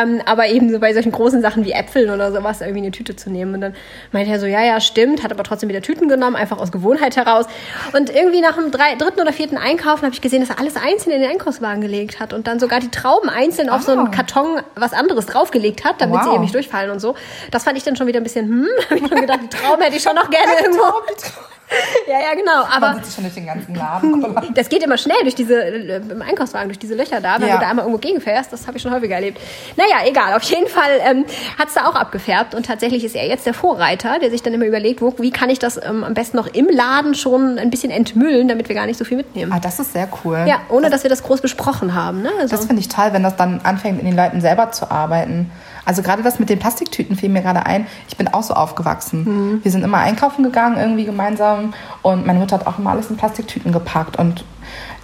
Ähm, 0.00 0.22
aber 0.24 0.46
eben 0.46 0.70
so 0.70 0.78
bei 0.78 0.94
solchen 0.94 1.12
großen 1.12 1.42
Sachen 1.42 1.64
wie 1.64 1.72
Äpfeln 1.72 2.10
oder 2.10 2.32
sowas 2.32 2.60
irgendwie 2.60 2.78
eine 2.82 2.90
Tüte 2.92 3.16
zu 3.16 3.28
nehmen. 3.28 3.54
Und 3.54 3.60
dann 3.60 3.74
meinte 4.12 4.30
er 4.30 4.38
so, 4.38 4.46
ja, 4.46 4.64
ja, 4.64 4.80
stimmt, 4.80 5.22
hat 5.24 5.32
aber 5.32 5.42
trotzdem 5.42 5.68
wieder 5.68 5.82
Tüten 5.82 6.08
genommen, 6.08 6.36
einfach 6.36 6.58
aus 6.58 6.70
Gewohnheit 6.72 7.16
heraus. 7.16 7.46
Und 7.92 8.14
irgendwie 8.14 8.40
nach 8.40 8.54
dem 8.54 8.70
drei, 8.70 8.94
dritten 8.96 9.20
oder 9.20 9.32
vierten 9.32 9.56
Einkaufen 9.58 10.02
habe 10.04 10.14
ich 10.14 10.20
gesehen, 10.20 10.40
dass 10.40 10.50
er 10.50 10.60
alles 10.60 10.76
einzeln 10.76 11.12
in 11.12 11.20
den 11.22 11.30
Einkaufswagen 11.30 11.80
gelegt 11.82 12.20
hat 12.20 12.32
und 12.32 12.46
dann 12.46 12.60
sogar 12.60 12.78
die 12.78 12.90
Trauben 12.90 13.28
einzeln 13.28 13.68
auf 13.68 13.82
so 13.82 13.90
einen 13.92 14.06
Ah. 14.06 14.10
Karton 14.10 14.60
was 14.76 14.92
anderes 14.92 15.26
draufgelegt 15.26 15.84
hat, 15.84 16.00
damit 16.00 16.22
sie 16.22 16.26
Wow. 16.28 16.34
eben 16.34 16.42
nicht 16.42 16.54
durchfallen 16.54 16.90
und 16.92 17.00
so. 17.00 17.16
Das 17.50 17.64
fand 17.64 17.76
ich 17.76 17.82
dann 17.82 17.96
schon 17.96 18.06
wieder 18.06 18.20
ein 18.20 18.22
bisschen, 18.22 18.46
hm, 18.46 18.68
gedacht, 19.26 19.40
die 19.42 19.48
Trauben 19.56 19.82
hätte 19.82 19.96
ich 19.96 20.02
schon 20.02 20.14
noch 20.14 20.30
gerne 20.30 20.52
irgendwo. 20.62 20.82
ja, 22.06 22.20
ja, 22.20 22.34
genau. 22.34 22.62
Man 22.68 22.82
Aber 22.82 22.94
sitzt 23.00 23.14
schon 23.14 23.24
durch 23.24 23.34
den 23.34 23.46
ganzen 23.46 23.74
Laden. 23.74 24.36
das 24.54 24.68
geht 24.68 24.82
immer 24.82 24.98
schnell 24.98 25.16
durch 25.22 25.34
diese, 25.34 25.64
äh, 25.64 25.96
im 25.96 26.20
Einkaufswagen, 26.20 26.68
durch 26.68 26.78
diese 26.78 26.94
Löcher 26.94 27.20
da, 27.22 27.40
wenn 27.40 27.48
Ja. 27.48 27.54
du 27.54 27.60
da 27.62 27.68
einmal 27.70 27.86
irgendwo 27.86 27.98
gegenfährst. 27.98 28.52
Das 28.52 28.66
habe 28.66 28.76
ich 28.76 28.82
schon 28.82 28.92
häufiger 28.92 29.14
erlebt. 29.14 29.40
Naja, 29.76 30.06
egal. 30.06 30.34
Auf 30.34 30.42
jeden 30.42 30.68
Fall 30.68 31.00
ähm, 31.00 31.24
hat 31.58 31.68
es 31.68 31.74
da 31.74 31.86
auch 31.88 31.94
abgefärbt. 31.94 32.54
Und 32.54 32.66
tatsächlich 32.66 33.02
ist 33.02 33.16
er 33.16 33.26
jetzt 33.26 33.46
der 33.46 33.54
Vorreiter, 33.54 34.18
der 34.18 34.30
sich 34.30 34.42
dann 34.42 34.52
immer 34.52 34.66
überlegt, 34.66 35.00
wo, 35.00 35.14
wie 35.18 35.30
kann 35.30 35.48
ich 35.48 35.58
das 35.58 35.78
ähm, 35.82 36.04
am 36.04 36.12
besten 36.12 36.36
noch 36.36 36.48
im 36.48 36.68
Laden 36.68 37.14
schon 37.14 37.58
ein 37.58 37.70
bisschen 37.70 37.90
entmüllen, 37.90 38.46
damit 38.46 38.68
wir 38.68 38.76
gar 38.76 38.86
nicht 38.86 38.98
so 38.98 39.04
viel 39.06 39.16
mitnehmen. 39.16 39.50
Ah, 39.52 39.58
das 39.58 39.78
ist 39.80 39.94
sehr 39.94 40.06
cool. 40.24 40.44
Ja, 40.46 40.58
ohne 40.68 40.90
dass 40.90 41.02
wir 41.02 41.10
das 41.10 41.22
groß 41.22 41.40
besprochen 41.40 41.94
haben. 41.94 42.20
Ne? 42.22 42.30
Also, 42.40 42.54
Das 42.56 42.66
finde 42.66 42.80
ich 42.80 42.88
toll, 42.88 43.08
wenn 43.12 43.22
das 43.22 43.36
dann 43.36 43.60
anfängt, 43.64 43.98
in 44.00 44.04
den 44.06 44.16
Leuten 44.16 44.42
selber 44.42 44.70
zu 44.70 44.90
arbeiten. 44.90 45.50
Also 45.84 46.02
gerade 46.02 46.22
das 46.22 46.38
mit 46.38 46.48
den 46.48 46.58
Plastiktüten 46.58 47.16
fiel 47.16 47.28
mir 47.28 47.42
gerade 47.42 47.66
ein. 47.66 47.86
Ich 48.08 48.16
bin 48.16 48.28
auch 48.32 48.42
so 48.42 48.54
aufgewachsen. 48.54 49.60
Wir 49.62 49.70
sind 49.70 49.82
immer 49.82 49.98
einkaufen 49.98 50.42
gegangen, 50.42 50.76
irgendwie 50.78 51.04
gemeinsam. 51.04 51.74
Und 52.02 52.26
meine 52.26 52.38
Mutter 52.38 52.58
hat 52.58 52.66
auch 52.66 52.78
immer 52.78 52.90
alles 52.90 53.10
in 53.10 53.16
Plastiktüten 53.16 53.72
gepackt. 53.72 54.18
Und 54.18 54.44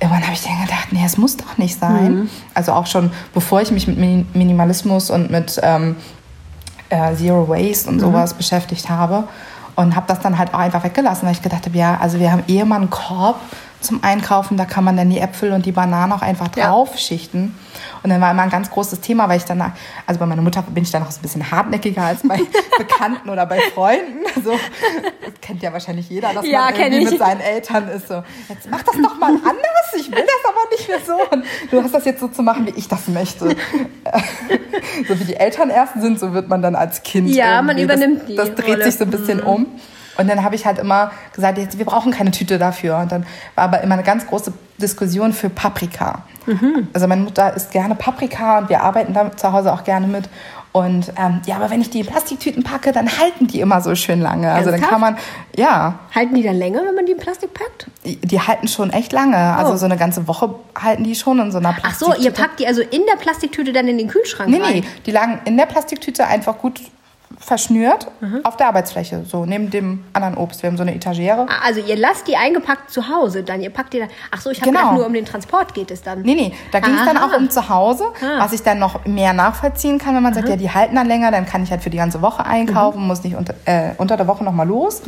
irgendwann 0.01 0.23
habe 0.23 0.33
ich 0.33 0.43
dann 0.43 0.61
gedacht, 0.63 0.89
nee, 0.93 1.03
es 1.05 1.19
muss 1.19 1.37
doch 1.37 1.59
nicht 1.59 1.79
sein. 1.79 2.31
Also 2.55 2.73
auch 2.73 2.87
schon, 2.87 3.11
bevor 3.35 3.61
ich 3.61 3.71
mich 3.71 3.87
mit 3.87 3.99
Min- 3.99 4.27
Minimalismus 4.33 5.11
und 5.11 5.31
mit 5.31 5.61
ähm, 5.63 5.97
äh, 6.89 7.15
Zero 7.15 7.49
Waste 7.49 7.89
und 7.91 8.01
sowas 8.01 8.35
beschäftigt 8.35 8.89
habe. 8.89 9.25
Und 9.77 9.97
habe 9.97 10.07
das 10.09 10.21
dann 10.21 10.37
halt 10.39 10.53
auch 10.53 10.59
einfach 10.59 10.83
weggelassen, 10.85 11.27
weil 11.27 11.33
ich 11.33 11.43
gedacht 11.43 11.65
habe, 11.65 11.77
ja, 11.79 11.99
also 12.01 12.19
wir 12.19 12.33
haben 12.33 12.43
eh 12.49 12.59
immer 12.61 12.77
einen 12.77 12.91
Korb 12.91 13.39
zum 13.81 14.03
Einkaufen, 14.05 14.57
da 14.57 14.65
kann 14.67 14.85
man 14.85 14.97
dann 14.97 15.09
die 15.11 15.19
Äpfel 15.21 15.53
und 15.53 15.65
die 15.67 15.73
Bananen 15.73 16.13
auch 16.13 16.23
einfach 16.23 16.49
Ja. 16.57 16.69
draufschichten. 16.69 17.55
Und 18.03 18.11
dann 18.11 18.21
war 18.21 18.31
immer 18.31 18.43
ein 18.43 18.51
ganz 18.51 18.71
großes 18.71 19.01
Thema, 19.01 19.29
weil 19.29 19.37
ich 19.39 19.45
dann, 19.45 19.61
also 20.07 20.19
bei 20.21 20.27
meiner 20.27 20.41
Mutter 20.43 20.63
bin 20.63 20.83
ich 20.85 20.91
dann 20.91 21.03
noch 21.03 21.11
so 21.11 21.19
ein 21.19 21.23
bisschen 21.23 21.51
hartnäckiger 21.51 22.03
als 22.03 22.21
bei 22.27 22.41
Bekannten 22.79 23.29
oder 23.29 23.45
bei 23.47 23.59
Freunden. 23.75 24.21
Also, 24.37 24.53
das 24.53 25.35
kennt 25.43 25.63
ja 25.63 25.73
wahrscheinlich 25.73 26.09
jeder, 26.09 26.33
dass 26.33 26.47
Ja, 26.47 26.65
man 26.71 26.75
irgendwie 26.77 27.05
ich. 27.05 27.11
mit 27.11 27.19
seinen 27.19 27.41
Eltern 27.41 27.89
ist 27.89 28.09
so, 28.09 28.23
jetzt 28.49 28.71
mach 28.71 28.83
das 28.83 28.95
doch 29.03 29.19
mal 29.19 29.29
anders, 29.33 29.95
ich 29.97 30.11
will 30.11 30.19
das 30.25 30.51
aber 30.51 30.71
nicht 30.71 30.89
mehr 30.89 30.99
so. 31.07 31.37
Und 31.37 31.45
du 31.71 31.83
hast 31.83 31.95
das 31.95 32.05
jetzt 32.07 32.21
so 32.21 32.29
zu 32.29 32.43
machen, 32.43 32.67
wie 32.67 32.71
ich 32.79 32.89
das 32.89 33.09
möchte. 33.09 33.49
so 35.09 35.19
wie 35.21 35.25
die 35.25 35.37
Eltern 35.37 35.71
erst 35.71 36.01
sind, 36.01 36.19
so 36.19 36.33
wird 36.33 36.49
man 36.49 36.63
dann 36.63 36.75
als 36.75 37.03
Kind. 37.03 37.29
Ja, 37.35 37.61
man 37.63 37.79
übernimmt 37.79 38.21
das, 38.21 38.27
die 38.27 38.37
Das 38.37 38.55
dreht 38.55 38.69
Rolle. 38.69 38.85
sich 38.85 38.97
so 38.97 39.05
ein 39.05 39.11
bisschen 39.11 39.41
um. 39.41 39.67
Und 40.21 40.29
dann 40.29 40.45
habe 40.45 40.55
ich 40.55 40.67
halt 40.67 40.79
immer 40.79 41.11
gesagt, 41.33 41.59
jetzt, 41.59 41.79
wir 41.79 41.85
brauchen 41.87 42.12
keine 42.12 42.31
Tüte 42.31 42.59
dafür. 42.59 42.99
Und 42.99 43.11
dann 43.12 43.27
war 43.55 43.65
aber 43.65 43.81
immer 43.81 43.95
eine 43.95 44.03
ganz 44.03 44.27
große 44.27 44.53
Diskussion 44.79 45.33
für 45.33 45.49
Paprika. 45.50 46.23
Also 46.95 47.07
meine 47.07 47.23
Mutter 47.23 47.55
isst 47.55 47.71
gerne 47.71 47.95
Paprika 47.95 48.59
und 48.59 48.69
wir 48.69 48.83
arbeiten 48.83 49.12
damit 49.15 49.39
zu 49.39 49.53
Hause 49.53 49.73
auch 49.73 49.85
gerne 49.85 50.07
mit. 50.09 50.29
Und 50.73 51.12
ähm, 51.17 51.41
ja, 51.47 51.57
aber 51.57 51.71
wenn 51.71 51.81
ich 51.81 51.91
die 51.91 52.00
in 52.00 52.07
Plastiktüten 52.07 52.62
packe, 52.62 52.93
dann 52.93 53.09
halten 53.19 53.47
die 53.49 53.61
immer 53.61 53.81
so 53.81 53.95
schön 53.97 54.21
lange. 54.21 54.50
Also 54.53 54.67
dann 54.71 54.81
Ernsthaft? 54.81 54.91
kann 54.93 55.00
man, 55.00 55.17
ja, 55.57 55.99
halten 56.15 56.35
die 56.35 56.43
dann 56.45 56.55
länger, 56.57 56.81
wenn 56.87 56.95
man 56.95 57.07
die 57.07 57.12
in 57.12 57.19
Plastik 57.19 57.53
packt? 57.55 57.87
die, 58.05 58.17
die 58.17 58.41
halten 58.41 58.69
schon 58.69 58.91
echt 58.91 59.12
lange. 59.12 59.37
Also 59.37 59.73
Oh. 59.73 59.77
so 59.77 59.85
eine 59.87 59.97
ganze 59.97 60.27
Woche 60.29 60.55
halten 60.81 61.03
die 61.05 61.15
schon 61.17 61.39
in 61.41 61.50
so 61.53 61.59
einer 61.59 61.71
Ach 61.83 61.95
so, 61.95 62.07
Plastiktüte. 62.07 62.23
ihr 62.23 62.31
packt 62.33 62.61
die 62.61 62.67
also 62.69 62.83
in 62.83 63.03
der 63.12 63.17
Plastiktüte 63.21 63.73
dann 63.73 63.89
in 63.89 63.99
den 63.99 64.09
Kühlschrank 64.09 64.49
Nee, 64.50 64.61
rein? 64.61 64.73
nee, 64.75 64.85
die 65.07 65.11
lagen 65.11 65.41
in 65.45 65.57
der 65.57 65.67
Plastiktüte 65.67 66.25
einfach 66.27 66.57
gut 66.59 66.81
verschnürt 67.43 68.07
auf 68.45 68.57
der 68.59 68.67
Arbeitsfläche, 68.69 69.25
so 69.27 69.47
neben 69.47 69.71
dem 69.71 70.05
anderen 70.13 70.37
Obst. 70.37 70.63
Wir 70.63 70.69
haben 70.69 70.77
so 70.77 70.83
eine 70.83 70.95
Etagere. 70.95 71.47
Ah, 71.49 71.65
Also 71.65 71.81
ihr 71.81 71.97
lasst 71.97 72.29
die 72.29 72.37
eingepackt 72.37 72.91
zu 72.91 73.09
Hause, 73.09 73.43
dann 73.43 73.63
ihr 73.63 73.71
packt 73.71 73.95
die 73.95 73.99
dann. 74.01 74.09
Ach 74.31 74.41
so, 74.43 74.51
ich 74.51 74.61
habe 74.61 74.71
Genau. 74.71 74.81
gedacht, 74.83 74.97
nur 74.99 75.07
um 75.07 75.13
den 75.15 75.25
Transport 75.25 75.73
geht 75.73 75.91
es 75.91 76.03
dann. 76.03 76.21
Nee, 76.21 76.35
nee, 76.35 76.53
da 76.71 76.81
ging 76.81 76.95
es 76.95 77.05
dann 77.05 77.17
auch 77.17 77.35
um 77.37 77.49
zu 77.49 77.69
Hause, 77.71 78.05
Ah. 78.23 78.45
was 78.45 78.53
ich 78.53 78.63
dann 78.63 78.79
noch 78.79 79.07
mehr 79.07 79.33
nachvollziehen 79.33 79.99
kann, 79.99 80.15
wenn 80.15 80.23
man 80.23 80.35
sagt, 80.35 80.49
ja, 80.51 80.57
die 80.57 80.71
halten 80.71 80.95
dann 80.97 81.07
länger, 81.07 81.31
dann 81.31 81.47
kann 81.47 81.63
ich 81.63 81.71
halt 81.71 81.83
für 81.83 81.91
die 81.91 81.97
ganze 81.97 82.21
Woche 82.21 82.45
einkaufen, 82.45 83.07
muss 83.07 83.25
nicht 83.25 83.35
unter, 83.37 83.55
äh, 83.65 83.93
unter 83.97 84.19
der 84.19 84.27
Woche 84.27 84.45
nochmal 84.45 84.69
los. 84.69 85.01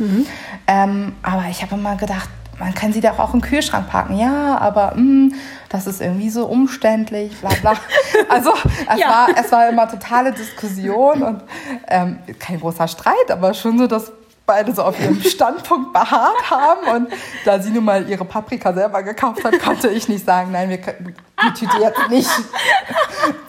Ähm, 0.67 1.13
aber 1.21 1.43
ich 1.51 1.61
habe 1.61 1.75
immer 1.75 1.95
gedacht, 1.97 2.29
man 2.59 2.73
kann 2.73 2.93
sie 2.93 3.01
doch 3.01 3.19
auch 3.19 3.33
im 3.33 3.41
Kühlschrank 3.41 3.89
packen. 3.89 4.17
Ja, 4.17 4.57
aber 4.59 4.93
mh, 4.95 5.35
das 5.69 5.87
ist 5.87 6.01
irgendwie 6.01 6.29
so 6.29 6.45
umständlich, 6.45 7.35
bla 7.39 7.49
bla. 7.61 7.73
Also 8.29 8.51
es, 8.93 8.99
Ja. 8.99 9.07
war, 9.09 9.27
es 9.43 9.51
war 9.51 9.69
immer 9.69 9.87
totale 9.89 10.31
Diskussion 10.31 11.23
und 11.23 11.43
ähm, 11.87 12.19
kein 12.39 12.59
großer 12.59 12.87
Streit, 12.87 13.29
aber 13.31 13.53
schon 13.53 13.77
so, 13.79 13.87
dass 13.87 14.11
beide 14.45 14.73
so 14.73 14.83
auf 14.83 14.99
ihrem 14.99 15.21
Standpunkt 15.21 15.93
beharrt 15.93 16.49
haben. 16.49 16.87
Und 16.95 17.13
da 17.45 17.59
sie 17.59 17.71
nun 17.71 17.85
mal 17.85 18.07
ihre 18.09 18.25
Paprika 18.25 18.73
selber 18.73 19.03
gekauft 19.03 19.43
hat, 19.43 19.57
konnte 19.59 19.87
ich 19.89 20.09
nicht 20.09 20.25
sagen, 20.25 20.51
nein, 20.51 20.69
wir 20.69 20.77
die 20.77 21.53
Tüte 21.53 21.77
jetzt 21.79 22.09
nicht. 22.09 22.29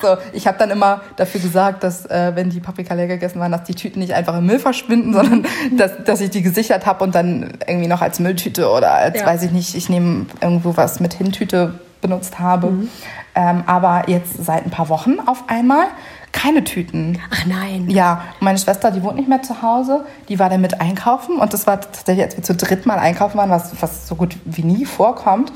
So, 0.01 0.17
ich 0.33 0.47
habe 0.47 0.59
dann 0.59 0.71
immer 0.71 1.01
dafür 1.17 1.41
gesagt, 1.41 1.83
dass 1.83 2.07
äh, 2.07 2.33
wenn 2.35 2.51
die 2.51 2.61
Paprika 2.61 2.95
leer 2.95 3.07
gegessen 3.09 3.41
waren, 3.41 3.51
dass 3.53 3.65
die 3.65 3.75
Tüten 3.75 3.99
nicht 3.99 4.15
einfach 4.15 4.37
im 4.37 4.47
Müll 4.47 4.59
verschwinden, 4.59 5.13
sondern 5.13 5.47
dass, 5.73 5.93
dass 6.05 6.21
ich 6.21 6.31
die 6.31 6.43
gesichert 6.43 6.87
habe 6.87 7.03
und 7.05 7.15
dann 7.15 7.59
irgendwie 7.67 7.89
noch 7.89 8.01
als 8.03 8.21
Mülltüte 8.21 8.71
oder 8.71 8.93
als, 8.93 9.21
Ja. 9.21 9.27
weiß 9.27 9.43
ich 9.43 9.51
nicht, 9.51 9.75
ich 9.75 9.89
nehme 9.89 10.27
irgendwo 10.41 10.77
was 10.77 11.01
mit 11.01 11.15
Hintüte 11.15 11.79
benutzt 12.01 12.39
habe. 12.39 12.71
Mhm. 12.71 12.89
Ähm, 13.35 13.65
aber 13.67 14.05
jetzt 14.09 14.45
seit 14.45 14.65
ein 14.65 14.71
paar 14.71 14.89
Wochen 14.89 15.19
auf 15.27 15.45
einmal 15.49 15.87
keine 16.35 16.65
Tüten. 16.65 17.19
Ach 17.31 17.47
nein. 17.47 17.89
Ja, 17.89 18.25
meine 18.41 18.59
Schwester, 18.59 18.91
die 18.91 19.03
wohnt 19.03 19.17
nicht 19.17 19.29
mehr 19.29 19.43
zu 19.43 19.63
Hause, 19.63 20.05
die 20.29 20.39
war 20.39 20.51
dann 20.51 20.61
mit 20.61 20.81
einkaufen 20.81 21.39
und 21.39 21.55
das 21.55 21.67
war 21.67 21.81
tatsächlich, 21.81 22.25
als 22.25 22.37
wir 22.37 22.45
zu 22.45 22.55
dritt 22.55 22.85
mal 22.85 22.99
einkaufen 22.99 23.39
waren, 23.39 23.49
was, 23.49 23.81
was 23.81 24.07
so 24.07 24.17
gut 24.17 24.37
wie 24.45 24.63
nie 24.63 24.85
vorkommt. 24.85 25.53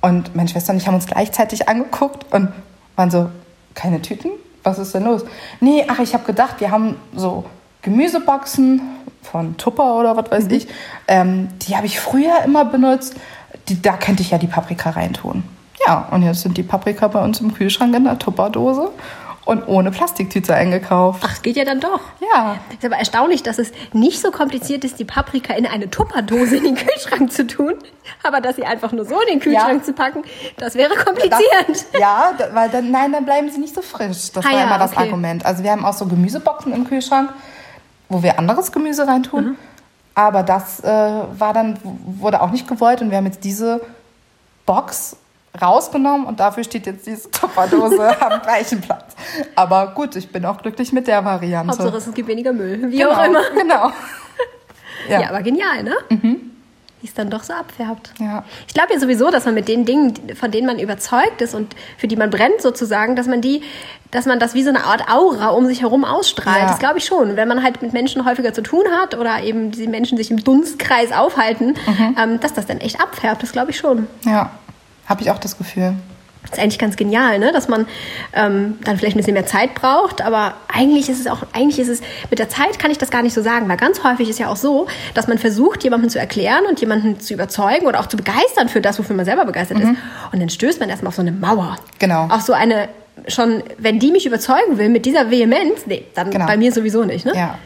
Und 0.00 0.36
meine 0.36 0.48
Schwester 0.48 0.72
und 0.72 0.78
ich 0.78 0.86
haben 0.86 0.94
uns 0.94 1.06
gleichzeitig 1.06 1.68
angeguckt 1.68 2.32
und 2.32 2.52
waren 2.94 3.10
so, 3.10 3.30
keine 3.74 4.00
Tüten? 4.00 4.30
Was 4.62 4.78
ist 4.78 4.94
denn 4.94 5.04
los? 5.04 5.24
Nee, 5.60 5.84
ach, 5.88 5.98
ich 5.98 6.14
habe 6.14 6.24
gedacht, 6.24 6.60
wir 6.60 6.70
haben 6.70 6.96
so 7.14 7.44
Gemüseboxen 7.82 8.82
von 9.22 9.56
Tupper 9.56 9.96
oder 9.96 10.16
was 10.16 10.30
weiß 10.30 10.46
ich. 10.48 10.68
Ähm, 11.08 11.48
die 11.62 11.74
habe 11.74 11.86
ich 11.86 11.98
früher 11.98 12.42
immer 12.44 12.64
benutzt. 12.64 13.16
Die, 13.68 13.80
da 13.80 13.94
könnte 13.94 14.22
ich 14.22 14.30
ja 14.30 14.38
die 14.38 14.46
Paprika 14.46 14.90
reintun. 14.90 15.42
Ja, 15.86 16.08
und 16.10 16.22
jetzt 16.22 16.42
sind 16.42 16.56
die 16.56 16.62
Paprika 16.62 17.08
bei 17.08 17.22
uns 17.22 17.40
im 17.40 17.54
Kühlschrank 17.54 17.94
in 17.96 18.04
der 18.04 18.18
Tupperdose 18.18 18.90
und 19.48 19.66
ohne 19.66 19.90
Plastiktüte 19.90 20.54
eingekauft. 20.54 21.22
Ach, 21.26 21.40
geht 21.40 21.56
ja 21.56 21.64
dann 21.64 21.80
doch. 21.80 22.00
Ja, 22.34 22.58
Ist 22.70 22.84
aber 22.84 22.96
erstaunlich, 22.96 23.42
dass 23.42 23.58
es 23.58 23.72
nicht 23.94 24.20
so 24.20 24.30
kompliziert 24.30 24.84
ist, 24.84 24.98
die 24.98 25.06
Paprika 25.06 25.54
in 25.54 25.64
eine 25.64 25.88
Tupperdose 25.88 26.58
in 26.58 26.64
den 26.64 26.74
Kühlschrank 26.74 27.32
zu 27.32 27.46
tun. 27.46 27.72
Aber 28.22 28.42
dass 28.42 28.56
sie 28.56 28.64
einfach 28.66 28.92
nur 28.92 29.06
so 29.06 29.18
in 29.22 29.26
den 29.28 29.40
Kühlschrank 29.40 29.78
Ja. 29.78 29.82
zu 29.82 29.94
packen, 29.94 30.22
das 30.58 30.74
wäre 30.74 30.94
Das, 30.94 31.02
kompliziert. 31.02 31.86
ja, 31.98 32.32
da, 32.36 32.54
weil 32.54 32.68
dann, 32.68 32.90
nein, 32.90 33.10
dann 33.10 33.24
bleiben 33.24 33.48
sie 33.50 33.58
nicht 33.58 33.74
so 33.74 33.80
frisch. 33.80 34.32
Das 34.34 34.44
Ah 34.44 34.50
war 34.50 34.58
ja, 34.58 34.64
immer 34.64 34.78
das 34.78 34.92
okay. 34.92 35.00
Argument. 35.04 35.46
Also 35.46 35.62
wir 35.64 35.70
haben 35.70 35.86
auch 35.86 35.94
so 35.94 36.04
Gemüseboxen 36.04 36.74
im 36.74 36.86
Kühlschrank, 36.86 37.30
wo 38.10 38.22
wir 38.22 38.38
anderes 38.38 38.70
Gemüse 38.70 39.06
reintun. 39.06 39.44
Mhm. 39.46 39.56
Aber 40.14 40.42
das 40.42 40.80
äh, 40.80 40.86
war 40.86 41.54
dann, 41.54 41.78
wurde 41.82 42.42
auch 42.42 42.50
nicht 42.50 42.68
gewollt 42.68 43.00
und 43.00 43.10
wir 43.10 43.16
haben 43.16 43.24
jetzt 43.24 43.44
diese 43.44 43.80
Box 44.66 45.16
rausgenommen 45.60 46.26
und 46.26 46.40
dafür 46.40 46.64
steht 46.64 46.86
jetzt 46.86 47.06
diese 47.06 47.30
Tupperdose 47.30 48.20
am 48.20 48.40
gleichen 48.42 48.80
Platz. 48.80 49.14
Aber 49.54 49.88
gut, 49.94 50.16
ich 50.16 50.30
bin 50.30 50.44
auch 50.44 50.60
glücklich 50.62 50.92
mit 50.92 51.06
der 51.06 51.24
Variante. 51.24 51.72
Hauptsache, 51.72 51.96
es 51.96 52.14
gibt 52.14 52.28
weniger 52.28 52.52
Müll. 52.52 52.90
Wie 52.90 52.98
genau, 52.98 53.10
auch 53.12 53.24
immer. 53.24 53.40
Genau. 53.56 53.90
Ja, 55.08 55.20
Ja. 55.22 55.28
aber 55.30 55.42
genial, 55.42 55.84
ne? 55.84 55.94
Wie 57.00 57.06
es 57.06 57.14
dann 57.14 57.30
doch 57.30 57.44
so 57.44 57.52
abfärbt. 57.54 58.10
Ja. 58.18 58.42
Ich 58.66 58.74
glaube 58.74 58.92
ja 58.92 58.98
sowieso, 58.98 59.30
dass 59.30 59.44
man 59.44 59.54
mit 59.54 59.68
den 59.68 59.84
Dingen, 59.84 60.12
von 60.38 60.50
denen 60.50 60.66
man 60.66 60.78
überzeugt 60.80 61.40
ist 61.40 61.54
und 61.54 61.74
für 61.96 62.08
die 62.08 62.16
man 62.16 62.28
brennt 62.30 62.60
sozusagen, 62.60 63.14
dass 63.14 63.28
man 63.28 63.40
die, 63.40 63.62
dass 64.10 64.26
man 64.26 64.40
das 64.40 64.54
wie 64.54 64.64
so 64.64 64.70
eine 64.70 64.82
Art 64.84 65.08
Aura 65.08 65.50
um 65.50 65.66
sich 65.66 65.82
herum 65.82 66.04
ausstrahlt. 66.04 66.62
Ja. 66.62 66.66
Das 66.68 66.80
glaube 66.80 66.98
ich 66.98 67.04
schon. 67.04 67.36
Wenn 67.36 67.46
man 67.46 67.62
halt 67.62 67.80
mit 67.80 67.92
Menschen 67.92 68.26
häufiger 68.26 68.52
zu 68.52 68.62
tun 68.62 68.82
hat 69.00 69.16
oder 69.16 69.40
eben 69.44 69.70
diese 69.70 69.88
Menschen 69.88 70.18
sich 70.18 70.30
im 70.32 70.42
Dunstkreis 70.42 71.12
aufhalten, 71.12 71.74
Mhm. 71.86 72.16
ähm, 72.20 72.40
dass 72.40 72.52
das 72.52 72.66
dann 72.66 72.78
echt 72.78 73.00
abfärbt. 73.00 73.42
Das 73.44 73.52
glaube 73.52 73.70
ich 73.70 73.78
schon. 73.78 74.08
Ja, 74.24 74.50
habe 75.08 75.22
ich 75.22 75.30
auch 75.30 75.38
das 75.38 75.56
Gefühl. 75.58 75.94
Das 76.42 76.52
ist 76.56 76.62
eigentlich 76.62 76.78
ganz 76.78 76.96
genial, 76.96 77.38
ne? 77.40 77.52
dass 77.52 77.68
man 77.68 77.86
ähm, 78.32 78.78
dann 78.84 78.96
vielleicht 78.96 79.16
ein 79.16 79.18
bisschen 79.18 79.34
mehr 79.34 79.44
Zeit 79.44 79.74
braucht, 79.74 80.22
aber 80.22 80.54
eigentlich 80.72 81.08
ist 81.10 81.20
es 81.20 81.26
auch, 81.26 81.42
eigentlich 81.52 81.78
ist 81.78 81.88
es, 81.88 82.00
mit 82.30 82.38
der 82.38 82.48
Zeit 82.48 82.78
kann 82.78 82.90
ich 82.90 82.96
das 82.96 83.10
gar 83.10 83.22
nicht 83.22 83.34
so 83.34 83.42
sagen, 83.42 83.68
weil 83.68 83.76
ganz 83.76 84.02
häufig 84.04 84.30
ist 84.30 84.38
ja 84.38 84.48
auch 84.48 84.56
so, 84.56 84.86
dass 85.14 85.26
man 85.26 85.36
versucht, 85.38 85.84
jemandem 85.84 86.08
zu 86.08 86.18
erklären 86.18 86.64
und 86.68 86.80
jemanden 86.80 87.20
zu 87.20 87.34
überzeugen 87.34 87.86
oder 87.86 88.00
auch 88.00 88.06
zu 88.06 88.16
begeistern 88.16 88.68
für 88.68 88.80
das, 88.80 88.98
wofür 88.98 89.14
man 89.16 89.24
selber 89.26 89.44
begeistert 89.44 89.80
ist. 89.80 89.88
Und 90.32 90.40
dann 90.40 90.48
stößt 90.48 90.80
man 90.80 90.88
erstmal 90.88 91.08
auf 91.08 91.16
so 91.16 91.22
eine 91.22 91.32
Mauer. 91.32 91.76
Genau. 91.98 92.28
Auf 92.30 92.42
so 92.42 92.52
eine, 92.54 92.88
schon, 93.26 93.62
wenn 93.76 93.98
die 93.98 94.10
mich 94.12 94.24
überzeugen 94.24 94.78
will 94.78 94.88
mit 94.88 95.04
dieser 95.04 95.30
Vehemenz, 95.30 95.86
nee, 95.86 96.04
dann 96.14 96.30
Genau. 96.30 96.46
bei 96.46 96.56
mir 96.56 96.72
sowieso 96.72 97.04
nicht, 97.04 97.26
ne? 97.26 97.32
Ja. 97.34 97.58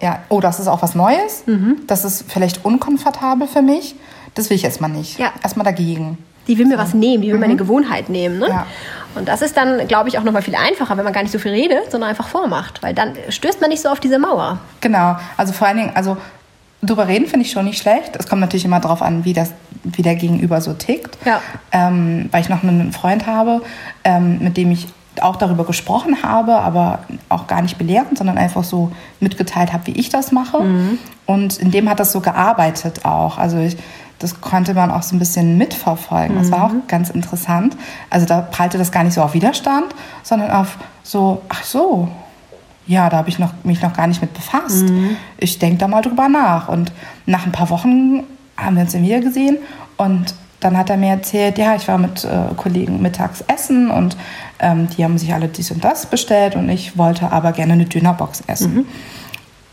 Ja, 0.00 0.22
oh, 0.28 0.40
das 0.40 0.58
ist 0.58 0.66
auch 0.66 0.82
was 0.82 0.94
Neues. 0.96 1.44
Das 1.86 2.04
ist 2.04 2.24
vielleicht 2.30 2.64
unkomfortabel 2.64 3.46
für 3.46 3.62
mich. 3.62 3.94
Das 4.34 4.50
will 4.50 4.56
ich 4.56 4.64
erstmal 4.64 4.90
nicht. 4.90 5.18
Ja. 5.20 5.32
Erstmal 5.42 5.64
dagegen. 5.64 6.18
Die 6.46 6.58
will 6.58 6.66
mir 6.66 6.78
was 6.78 6.94
nehmen, 6.94 7.22
die 7.22 7.32
will 7.32 7.38
meine 7.38 7.56
Gewohnheit 7.56 8.08
nehmen. 8.08 8.38
Ne? 8.38 8.46
Mhm. 8.46 8.52
Ja. 8.52 8.66
Und 9.14 9.28
das 9.28 9.42
ist 9.42 9.56
dann, 9.56 9.86
glaube 9.86 10.08
ich, 10.08 10.18
auch 10.18 10.24
nochmal 10.24 10.42
viel 10.42 10.56
einfacher, 10.56 10.96
wenn 10.96 11.04
man 11.04 11.12
gar 11.12 11.22
nicht 11.22 11.32
so 11.32 11.38
viel 11.38 11.52
redet, 11.52 11.90
sondern 11.90 12.10
einfach 12.10 12.28
vormacht. 12.28 12.82
Weil 12.82 12.94
dann 12.94 13.12
stößt 13.28 13.60
man 13.60 13.70
nicht 13.70 13.82
so 13.82 13.88
auf 13.88 14.00
diese 14.00 14.18
Mauer. 14.18 14.58
Genau. 14.80 15.16
Also 15.36 15.52
vor 15.52 15.68
allen 15.68 15.76
Dingen, 15.76 15.92
also 15.94 16.16
drüber 16.82 17.08
reden 17.08 17.26
finde 17.26 17.46
ich 17.46 17.52
schon 17.52 17.64
nicht 17.64 17.80
schlecht. 17.80 18.16
Es 18.18 18.28
kommt 18.28 18.40
natürlich 18.40 18.64
immer 18.64 18.80
darauf 18.80 19.02
an, 19.02 19.24
wie, 19.24 19.32
das, 19.32 19.52
wie 19.84 20.02
der 20.02 20.16
Gegenüber 20.16 20.60
so 20.60 20.72
tickt. 20.72 21.16
Ja. 21.24 21.40
Ähm, 21.72 22.28
weil 22.30 22.42
ich 22.42 22.48
noch 22.48 22.62
einen 22.62 22.92
Freund 22.92 23.26
habe, 23.26 23.62
ähm, 24.02 24.38
mit 24.40 24.56
dem 24.56 24.70
ich 24.70 24.88
auch 25.20 25.36
darüber 25.36 25.64
gesprochen 25.64 26.22
habe, 26.22 26.56
aber 26.56 27.00
auch 27.34 27.46
gar 27.46 27.62
nicht 27.62 27.78
belehrend, 27.78 28.16
sondern 28.18 28.38
einfach 28.38 28.64
so 28.64 28.92
mitgeteilt 29.20 29.72
habe, 29.72 29.86
wie 29.88 29.92
ich 29.92 30.08
das 30.08 30.32
mache. 30.32 30.58
Und 31.26 31.58
in 31.58 31.70
dem 31.70 31.88
hat 31.88 32.00
das 32.00 32.12
so 32.12 32.20
gearbeitet 32.20 33.04
auch. 33.04 33.38
Also 33.38 33.58
ich, 33.58 33.76
das 34.18 34.40
konnte 34.40 34.74
man 34.74 34.90
auch 34.90 35.02
so 35.02 35.14
ein 35.16 35.18
bisschen 35.18 35.58
mitverfolgen. 35.58 36.36
Das 36.36 36.50
war 36.50 36.64
auch 36.64 36.72
ganz 36.88 37.10
interessant. 37.10 37.76
Also 38.10 38.26
da 38.26 38.40
prallte 38.40 38.78
das 38.78 38.92
gar 38.92 39.04
nicht 39.04 39.14
so 39.14 39.22
auf 39.22 39.34
Widerstand, 39.34 39.86
sondern 40.22 40.50
auf 40.50 40.78
so, 41.02 41.42
ach 41.48 41.64
so, 41.64 42.08
ja, 42.86 43.08
da 43.10 43.18
habe 43.18 43.28
ich 43.28 43.38
noch, 43.38 43.52
mich 43.64 43.82
noch 43.82 43.92
gar 43.94 44.06
nicht 44.06 44.20
mit 44.20 44.34
befasst. 44.34 44.84
Ich 45.38 45.58
denke 45.58 45.78
da 45.78 45.88
mal 45.88 46.02
drüber 46.02 46.28
nach. 46.28 46.68
Und 46.68 46.92
nach 47.26 47.46
ein 47.46 47.52
paar 47.52 47.70
Wochen 47.70 48.24
haben 48.56 48.76
wir 48.76 48.82
uns 48.82 48.92
dann 48.92 49.02
wieder 49.02 49.20
gesehen 49.20 49.58
und 49.96 50.34
dann 50.64 50.78
hat 50.78 50.88
er 50.88 50.96
mir 50.96 51.10
erzählt, 51.10 51.58
ja, 51.58 51.74
ich 51.74 51.86
war 51.88 51.98
mit 51.98 52.24
äh, 52.24 52.54
Kollegen 52.56 53.02
mittags 53.02 53.44
essen 53.48 53.90
und 53.90 54.16
ähm, 54.58 54.88
die 54.88 55.04
haben 55.04 55.18
sich 55.18 55.34
alle 55.34 55.48
dies 55.48 55.70
und 55.70 55.84
das 55.84 56.06
bestellt 56.06 56.56
und 56.56 56.70
ich 56.70 56.96
wollte 56.96 57.30
aber 57.30 57.52
gerne 57.52 57.74
eine 57.74 57.84
Dönerbox 57.84 58.44
essen, 58.46 58.86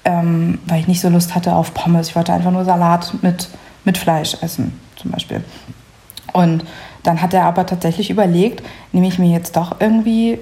ähm, 0.04 0.60
weil 0.66 0.82
ich 0.82 0.90
nicht 0.90 1.00
so 1.00 1.08
Lust 1.08 1.34
hatte 1.34 1.56
auf 1.56 1.74
Pommes. 1.74 2.10
Ich 2.10 2.16
wollte 2.18 2.34
einfach 2.34 2.52
nur 2.52 2.66
Salat 2.66 3.14
mit, 3.22 3.48
mit 3.86 3.98
Fleisch 3.98 4.36
essen, 4.42 4.82
zum 4.98 5.12
Beispiel. 5.12 5.46
Und 6.34 6.66
dann 7.04 7.22
hat 7.22 7.34
er 7.34 7.46
aber 7.46 7.66
tatsächlich 7.66 8.10
überlegt, 8.10 8.62
nehme 8.92 9.08
ich 9.08 9.18
mir 9.18 9.32
jetzt 9.32 9.56
doch 9.56 9.80
irgendwie 9.80 10.40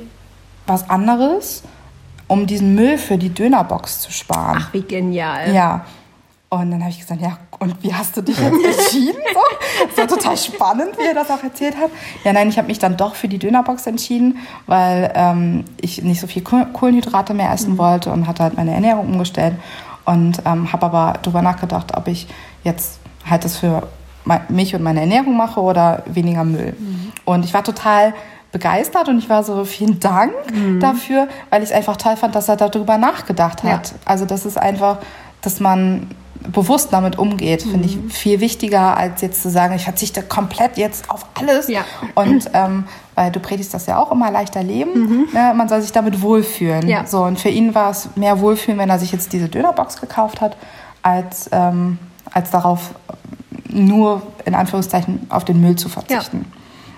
was 0.65 0.89
anderes, 0.89 1.62
um 2.27 2.48
diesen 2.48 2.74
Müll 2.74 2.98
für 2.98 3.20
die 3.20 3.29
Dönerbox 3.29 4.00
zu 4.00 4.12
sparen. 4.12 4.58
Ach, 4.62 4.74
wie 4.74 4.82
genial. 4.82 5.53
Ja. 5.53 5.86
Und 6.51 6.72
dann 6.72 6.79
habe 6.82 6.89
ich 6.89 7.00
gesagt, 7.00 7.22
ja, 7.22 7.38
und 7.60 7.75
wie 7.84 7.94
hast 7.94 8.18
du 8.18 8.22
dich 8.24 8.36
jetzt 8.39 8.65
entschieden? 8.65 9.22
So, 9.34 9.98
war 9.98 10.08
total 10.08 10.36
spannend, 10.36 10.98
wie 10.98 11.06
er 11.06 11.13
das 11.13 11.29
auch 11.29 11.44
erzählt 11.44 11.77
hat. 11.77 11.91
Ja, 12.24 12.34
nein, 12.34 12.50
ich 12.50 12.58
habe 12.58 12.68
mich 12.68 12.79
dann 12.79 12.98
doch 12.98 13.13
für 13.13 13.27
die 13.27 13.38
Dönerbox 13.38 13.86
entschieden, 13.86 14.39
weil 14.65 15.12
ähm, 15.13 15.63
ich 15.79 16.01
nicht 16.01 16.20
so 16.20 16.25
viel 16.25 16.41
Koh- 16.41 16.65
Kohlenhydrate 16.74 17.36
mehr 17.36 17.51
essen 17.51 17.77
wollte 17.77 18.12
und 18.12 18.27
hatte 18.27 18.41
halt 18.41 18.58
meine 18.58 18.74
Ernährung 18.74 19.06
umgestellt. 19.12 19.53
Und 20.06 20.41
ähm, 20.44 20.74
habe 20.74 20.88
aber 20.88 21.20
darüber 21.22 21.44
nachgedacht, 21.44 21.96
ob 21.96 22.08
ich 22.08 22.27
jetzt 22.63 23.00
halt 23.29 23.46
das 23.46 23.56
für 23.58 23.88
mich 24.48 24.74
und 24.74 24.82
meine 24.82 25.01
Ernährung 25.01 25.38
mache 25.38 25.62
oder 25.62 26.01
weniger 26.08 26.44
Müll. 26.44 26.75
Und 27.25 27.46
ich 27.46 27.53
war 27.53 27.63
total 27.63 28.15
begeistert 28.51 29.08
und 29.08 29.20
ich 29.20 29.29
war 29.29 29.44
so, 29.44 29.65
vielen 29.65 30.00
Dank 30.00 30.34
dafür, 30.79 31.27
weil 31.51 31.62
ich 31.62 31.70
es 31.70 31.75
einfach 31.75 31.96
toll 31.98 32.15
fand, 32.15 32.34
dass 32.34 32.50
er 32.50 32.56
darüber 32.56 32.98
nachgedacht 32.98 33.62
hat. 33.63 33.89
Ja. 33.89 33.96
Also 34.06 34.25
das 34.25 34.48
ist 34.48 34.58
einfach, 34.58 34.98
dass 35.41 35.60
man 35.60 36.10
bewusst 36.48 36.93
damit 36.93 37.17
umgeht, 37.17 37.63
finde 37.63 37.86
ich 37.86 37.98
viel 38.10 38.39
wichtiger, 38.39 38.96
als 38.96 39.22
jetzt 39.22 39.41
zu 39.41 39.50
sagen, 39.50 39.75
ich 39.75 39.84
verzichte 39.84 40.22
komplett 40.22 40.77
jetzt 40.77 41.10
auf 41.10 41.25
alles. 41.34 41.67
Ja. 41.67 41.81
Und 42.15 42.50
ähm, 42.53 42.86
weil 43.15 43.31
du 43.31 43.39
predigst 43.39 43.74
das 43.74 43.86
ja 43.86 43.98
auch 43.98 44.12
immer 44.12 44.31
leichter 44.31 44.63
leben, 44.63 45.27
ne? 45.34 45.53
man 45.55 45.67
soll 45.67 45.81
sich 45.81 45.91
damit 45.91 46.22
wohlfühlen. 46.22 46.88
Ja. 46.88 47.05
So, 47.05 47.24
und 47.24 47.39
für 47.39 47.50
ihn 47.50 47.75
war 47.75 47.91
es 47.91 48.10
mehr 48.15 48.39
Wohlfühlen, 48.39 48.79
wenn 48.79 48.89
er 48.89 49.00
sich 49.00 49.12
jetzt 49.12 49.34
diese 49.34 49.50
Dönerbox 49.50 50.00
gekauft 50.00 50.39
hat, 50.39 50.55
als, 51.01 51.50
ähm, 51.51 51.98
als 52.31 52.51
darauf 52.51 52.91
nur 53.67 54.22
in 54.46 54.55
Anführungszeichen 54.55 55.27
auf 55.29 55.43
den 55.46 55.62
Müll 55.62 55.75
zu 55.75 55.89
verzichten. 55.89 56.46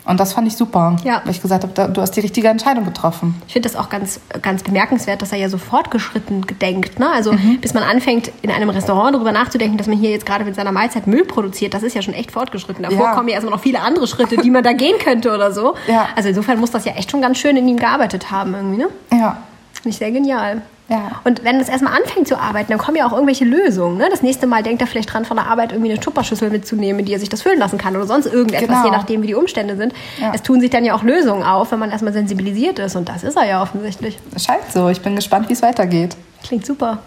Und 0.05 0.20
das 0.20 0.34
fand 0.34 0.48
ich 0.48 0.58
super, 0.58 0.96
Ja. 1.03 1.22
weil 1.24 1.31
ich 1.31 1.41
gesagt 1.41 1.63
habe, 1.63 1.74
da- 1.74 1.88
du 1.88 2.01
hast 2.01 2.12
die 2.12 2.22
richtige 2.22 2.48
Entscheidung 2.48 2.86
getroffen. 2.86 3.39
Ich 3.48 3.53
finde 3.53 3.70
das 3.70 3.77
auch 3.77 3.89
ganz, 3.89 4.20
ganz 4.41 4.63
bemerkenswert, 4.63 5.22
dass 5.22 5.31
er 5.31 5.38
ja 5.38 5.48
so 5.48 5.58
fortgeschritten 5.58 6.48
gedenkt. 6.48 6.98
Ne? 7.00 7.08
Also 7.10 7.34
bis 7.62 7.74
man 7.75 7.84
anfängt, 7.84 8.31
in 8.41 8.50
einem 8.50 8.70
Restaurant 8.72 9.15
darüber 9.15 9.31
nachzudenken, 9.31 9.77
dass 9.77 9.88
man 9.88 9.98
hier 9.98 10.10
jetzt 10.10 10.25
gerade 10.25 10.43
mit 10.43 10.55
seiner 10.55 10.72
Mahlzeit 10.72 11.05
Müll 11.05 11.24
produziert, 11.25 11.74
das 11.74 11.84
ist 11.84 11.93
ja 11.96 12.01
schon 12.01 12.13
echt 12.15 12.31
fortgeschritten. 12.31 12.84
Davor 12.84 13.05
Ja. 13.05 13.13
kommen 13.13 13.27
ja 13.27 13.36
erstmal 13.36 13.53
noch 13.53 13.62
viele 13.62 13.79
andere 13.81 14.08
Schritte, 14.08 14.38
die 14.38 14.50
man 14.50 14.63
da 14.63 14.74
gehen 14.74 14.98
könnte 15.03 15.34
oder 15.34 15.51
so. 15.51 15.75
Ja. 15.88 16.08
Also 16.15 16.29
insofern 16.29 16.60
muss 16.60 16.72
das 16.72 16.86
ja 16.86 16.93
echt 16.93 17.12
schon 17.12 17.22
ganz 17.22 17.38
schön 17.38 17.55
in 17.55 17.67
ihm 17.67 17.77
gearbeitet 17.77 18.31
haben 18.31 18.53
irgendwie. 18.55 18.77
Ne? 18.77 18.88
Ja. 19.12 19.38
Finde 19.74 19.89
ich 19.89 19.98
sehr 19.98 20.12
genial. 20.12 20.62
Ja. 20.91 21.21
Und 21.24 21.45
wenn 21.45 21.57
es 21.62 21.69
erstmal 21.69 21.93
anfängt 21.98 22.27
zu 22.27 22.38
arbeiten, 22.38 22.67
dann 22.69 22.77
kommen 22.77 22.98
ja 22.98 23.07
auch 23.07 23.13
irgendwelche 23.13 23.45
Lösungen. 23.45 23.98
Ne? 23.98 24.10
Das 24.12 24.21
nächste 24.21 24.45
Mal 24.45 24.62
denkt 24.62 24.81
er 24.81 24.88
vielleicht 24.88 25.13
dran, 25.13 25.24
von 25.24 25.38
der 25.38 25.48
Arbeit 25.48 25.71
irgendwie 25.71 25.89
eine 25.89 26.00
Tupperschüssel 26.01 26.50
mitzunehmen, 26.50 27.05
die 27.05 27.13
er 27.13 27.19
sich 27.19 27.29
das 27.29 27.41
füllen 27.41 27.60
lassen 27.60 27.77
kann 27.77 27.95
oder 27.95 28.05
sonst 28.05 28.25
irgendetwas, 28.25 28.67
Genau. 28.67 28.83
je 28.86 28.91
nachdem, 28.91 29.21
wie 29.24 29.27
die 29.27 29.36
Umstände 29.36 29.77
sind. 29.77 29.93
Ja. 30.19 30.33
Es 30.36 30.43
tun 30.43 30.60
sich 30.60 30.69
dann 30.69 30.83
ja 30.83 30.93
auch 30.93 31.03
Lösungen 31.03 31.43
auf, 31.43 31.71
wenn 31.71 31.79
man 31.79 31.91
erstmal 31.91 32.12
sensibilisiert 32.12 32.77
ist. 32.79 32.98
Und 32.98 33.07
das 33.07 33.24
ist 33.24 33.38
er 33.38 33.45
ja 33.45 33.62
offensichtlich. 33.63 34.19
Scheint 34.38 34.69
so. 34.74 34.89
Ich 34.89 35.00
bin 35.01 35.15
gespannt, 35.15 35.48
wie 35.48 35.53
es 35.53 35.62
weitergeht. 35.62 36.17
Klingt 36.43 36.65
super. 36.65 37.00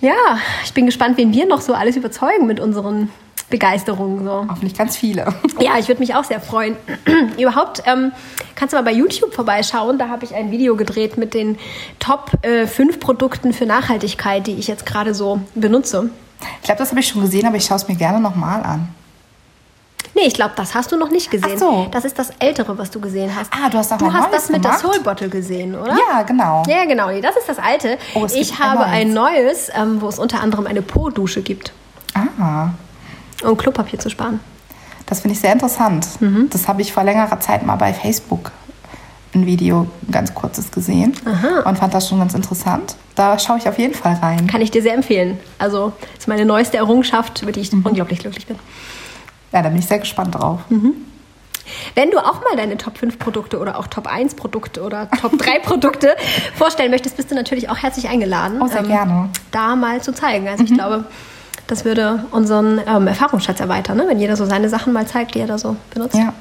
Ja, 0.00 0.14
ich 0.64 0.72
bin 0.72 0.86
gespannt, 0.86 1.18
wen 1.18 1.32
wir 1.32 1.46
noch 1.46 1.60
so 1.60 1.74
alles 1.74 1.96
überzeugen 1.96 2.46
mit 2.46 2.60
unseren 2.60 3.10
Begeisterungen. 3.50 4.24
So. 4.24 4.46
Hoffentlich 4.48 4.74
ganz 4.76 4.96
viele. 4.96 5.26
Ja, 5.60 5.78
ich 5.78 5.88
würde 5.88 6.00
mich 6.00 6.14
auch 6.14 6.24
sehr 6.24 6.40
freuen. 6.40 6.76
Überhaupt 7.38 7.82
ähm, 7.84 8.12
kannst 8.54 8.72
du 8.72 8.78
mal 8.78 8.82
bei 8.82 8.92
YouTube 8.92 9.34
vorbeischauen. 9.34 9.98
Da 9.98 10.08
habe 10.08 10.24
ich 10.24 10.34
ein 10.34 10.50
Video 10.50 10.74
gedreht 10.74 11.18
mit 11.18 11.34
den 11.34 11.58
Top 11.98 12.30
äh, 12.42 12.66
5 12.66 12.98
Produkten 12.98 13.52
für 13.52 13.66
Nachhaltigkeit, 13.66 14.46
die 14.46 14.54
ich 14.54 14.68
jetzt 14.68 14.86
gerade 14.86 15.12
so 15.14 15.40
benutze. 15.54 16.08
Ich 16.60 16.64
glaube, 16.64 16.78
das 16.78 16.90
habe 16.90 17.00
ich 17.00 17.08
schon 17.08 17.20
gesehen, 17.20 17.46
aber 17.46 17.56
ich 17.56 17.64
schaue 17.66 17.76
es 17.76 17.88
mir 17.88 17.96
gerne 17.96 18.20
nochmal 18.20 18.62
an. 18.62 18.88
Nee, 20.14 20.22
ich 20.26 20.34
glaube, 20.34 20.52
das 20.56 20.74
hast 20.74 20.90
du 20.92 20.96
noch 20.96 21.10
nicht 21.10 21.30
gesehen. 21.30 21.52
Ach 21.56 21.58
so. 21.58 21.86
Das 21.90 22.04
ist 22.06 22.18
das 22.18 22.30
Ältere, 22.38 22.76
was 22.78 22.90
du 22.90 23.00
gesehen 23.00 23.30
hast. 23.38 23.52
Ah, 23.52 23.68
du 23.68 23.76
hast 23.78 23.92
auch 23.92 23.98
Du 23.98 24.06
ein 24.06 24.14
hast 24.14 24.32
das 24.32 24.48
mit 24.48 24.62
gemacht? 24.62 24.82
der 24.82 24.90
Soul 24.92 25.00
Bottle 25.02 25.28
gesehen, 25.28 25.74
oder? 25.78 25.92
Ja, 26.08 26.22
genau. 26.22 26.62
Ja, 26.66 26.84
genau. 26.86 27.08
Das 27.20 27.36
ist 27.36 27.48
das 27.48 27.58
alte. 27.58 27.98
Oh, 28.14 28.24
ich 28.26 28.48
gibt 28.48 28.60
ein 28.60 28.66
habe 28.66 28.78
neues. 28.80 28.90
ein 28.92 29.12
neues, 29.12 29.70
ähm, 29.76 30.00
wo 30.00 30.08
es 30.08 30.18
unter 30.18 30.40
anderem 30.40 30.66
eine 30.66 30.80
Po-Dusche 30.82 31.42
gibt, 31.42 31.72
Ah, 32.14 32.70
um 33.42 33.56
Klopapier 33.56 33.98
zu 33.98 34.10
sparen. 34.10 34.40
das 35.06 35.20
finde 35.20 35.34
ich 35.34 35.40
sehr 35.40 35.52
interessant. 35.52 36.06
Mhm. 36.20 36.48
Das 36.50 36.68
habe 36.68 36.82
ich 36.82 36.92
vor 36.92 37.04
längerer 37.04 37.40
Zeit 37.40 37.64
mal 37.64 37.76
bei 37.76 37.92
Facebook 37.92 38.52
ein 39.34 39.46
Video, 39.46 39.86
ein 40.06 40.10
ganz 40.10 40.34
kurzes 40.34 40.72
gesehen 40.72 41.14
und 41.64 41.78
fand 41.78 41.94
das 41.94 42.08
schon 42.08 42.18
ganz 42.18 42.34
interessant. 42.34 42.96
Da 43.14 43.38
schaue 43.38 43.58
ich 43.58 43.68
auf 43.68 43.78
jeden 43.78 43.94
Fall 43.94 44.14
rein. 44.14 44.46
Kann 44.48 44.60
ich 44.60 44.70
dir 44.72 44.82
sehr 44.82 44.94
empfehlen. 44.94 45.38
Also, 45.58 45.92
ist 46.18 46.26
meine 46.26 46.44
neueste 46.44 46.78
Errungenschaft, 46.78 47.40
über 47.42 47.52
die 47.52 47.60
ich 47.60 47.72
unglaublich 47.72 48.18
glücklich 48.18 48.46
bin. 48.48 48.56
Ja, 49.52 49.62
da 49.62 49.68
bin 49.68 49.78
ich 49.78 49.86
sehr 49.86 50.00
gespannt 50.00 50.34
drauf. 50.34 50.60
Mhm. 50.68 50.94
Wenn 51.94 52.10
du 52.10 52.18
auch 52.18 52.40
mal 52.42 52.56
deine 52.56 52.76
Top 52.76 52.98
5 52.98 53.18
Produkte 53.20 53.58
oder 53.60 53.78
auch 53.78 53.86
Top 53.86 54.08
1 54.08 54.34
Produkte 54.34 54.82
oder 54.82 55.08
Top 55.10 55.38
3 55.38 55.58
Produkte 55.62 56.16
vorstellen 56.56 56.90
möchtest, 56.90 57.16
bist 57.16 57.30
du 57.30 57.36
natürlich 57.36 57.68
auch 57.70 57.76
herzlich 57.78 58.08
eingeladen, 58.08 58.56
ähm, 58.56 58.62
Oh, 58.62 58.66
sehr 58.66 58.82
gerne. 58.82 59.28
da 59.52 59.76
mal 59.76 60.00
zu 60.02 60.12
zeigen. 60.12 60.48
Also 60.48 60.64
ich 60.64 60.74
glaube, 60.74 61.04
das 61.70 61.84
würde 61.84 62.24
unseren 62.30 62.80
ähm, 62.86 63.06
Erfahrungsschatz 63.06 63.60
erweitern, 63.60 63.96
ne? 63.96 64.04
wenn 64.08 64.18
jeder 64.18 64.36
so 64.36 64.44
seine 64.44 64.68
Sachen 64.68 64.92
mal 64.92 65.06
zeigt, 65.06 65.34
die 65.34 65.40
er 65.40 65.46
da 65.46 65.58
so 65.58 65.76
benutzt. 65.94 66.16
Ja, 66.16 66.32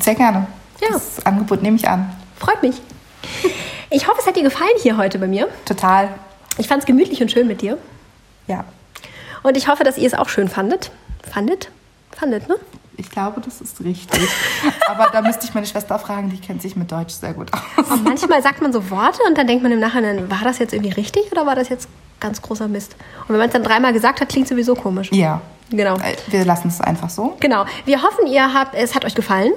sehr 0.00 0.14
gerne. 0.14 0.46
Ja. 0.80 0.88
Das 0.92 1.24
Angebot 1.26 1.62
nehme 1.62 1.76
ich 1.76 1.88
an. 1.88 2.10
Freut 2.36 2.62
mich. 2.62 2.80
Ich 3.90 4.06
hoffe, 4.06 4.18
es 4.20 4.26
hat 4.26 4.36
dir 4.36 4.44
gefallen 4.44 4.70
hier 4.82 4.96
heute 4.96 5.18
bei 5.18 5.26
mir. 5.26 5.48
Total. 5.64 6.08
Ich 6.58 6.68
fand 6.68 6.80
es 6.80 6.86
gemütlich 6.86 7.20
und 7.20 7.30
schön 7.30 7.46
mit 7.46 7.60
dir. 7.60 7.76
Ja, 8.46 8.64
Und 9.42 9.56
ich 9.56 9.68
hoffe, 9.68 9.84
dass 9.84 9.98
ihr 9.98 10.06
es 10.06 10.14
auch 10.14 10.28
schön 10.28 10.48
fandet. 10.48 10.90
Fandet? 11.28 11.70
Fandet, 12.12 12.48
ne? 12.48 12.56
ich 13.00 13.10
glaube, 13.10 13.40
das 13.40 13.60
ist 13.60 13.80
richtig. 13.80 14.28
Aber 14.86 15.08
da 15.10 15.22
müsste 15.22 15.46
ich 15.46 15.54
meine 15.54 15.66
Schwester 15.66 15.98
fragen, 15.98 16.30
die 16.30 16.38
kennt 16.38 16.62
sich 16.62 16.76
mit 16.76 16.92
Deutsch 16.92 17.14
sehr 17.14 17.32
gut 17.32 17.50
aus. 17.52 17.90
Und 17.90 18.04
manchmal 18.04 18.42
sagt 18.42 18.60
man 18.62 18.72
so 18.72 18.90
Worte 18.90 19.20
und 19.26 19.36
dann 19.36 19.46
denkt 19.46 19.62
man 19.62 19.72
im 19.72 19.80
Nachhinein, 19.80 20.30
war 20.30 20.42
das 20.44 20.58
jetzt 20.58 20.72
irgendwie 20.72 20.92
richtig 20.92 21.32
oder 21.32 21.46
war 21.46 21.54
das 21.54 21.68
jetzt 21.68 21.88
ganz 22.20 22.40
großer 22.42 22.68
Mist? 22.68 22.94
Und 23.22 23.30
wenn 23.30 23.38
man 23.38 23.46
es 23.48 23.52
dann 23.52 23.64
dreimal 23.64 23.92
gesagt 23.92 24.20
hat, 24.20 24.28
klingt 24.28 24.46
sowieso 24.48 24.74
komisch. 24.74 25.10
Ja, 25.12 25.40
Genau. 25.70 25.96
äh, 25.96 26.16
wir 26.28 26.44
lassen 26.44 26.68
es 26.68 26.80
einfach 26.80 27.10
so. 27.10 27.36
Genau. 27.40 27.64
Wir 27.84 28.02
hoffen, 28.02 28.26
ihr 28.26 28.52
habt, 28.52 28.74
es 28.74 28.94
hat 28.94 29.04
euch 29.04 29.14
gefallen. 29.14 29.52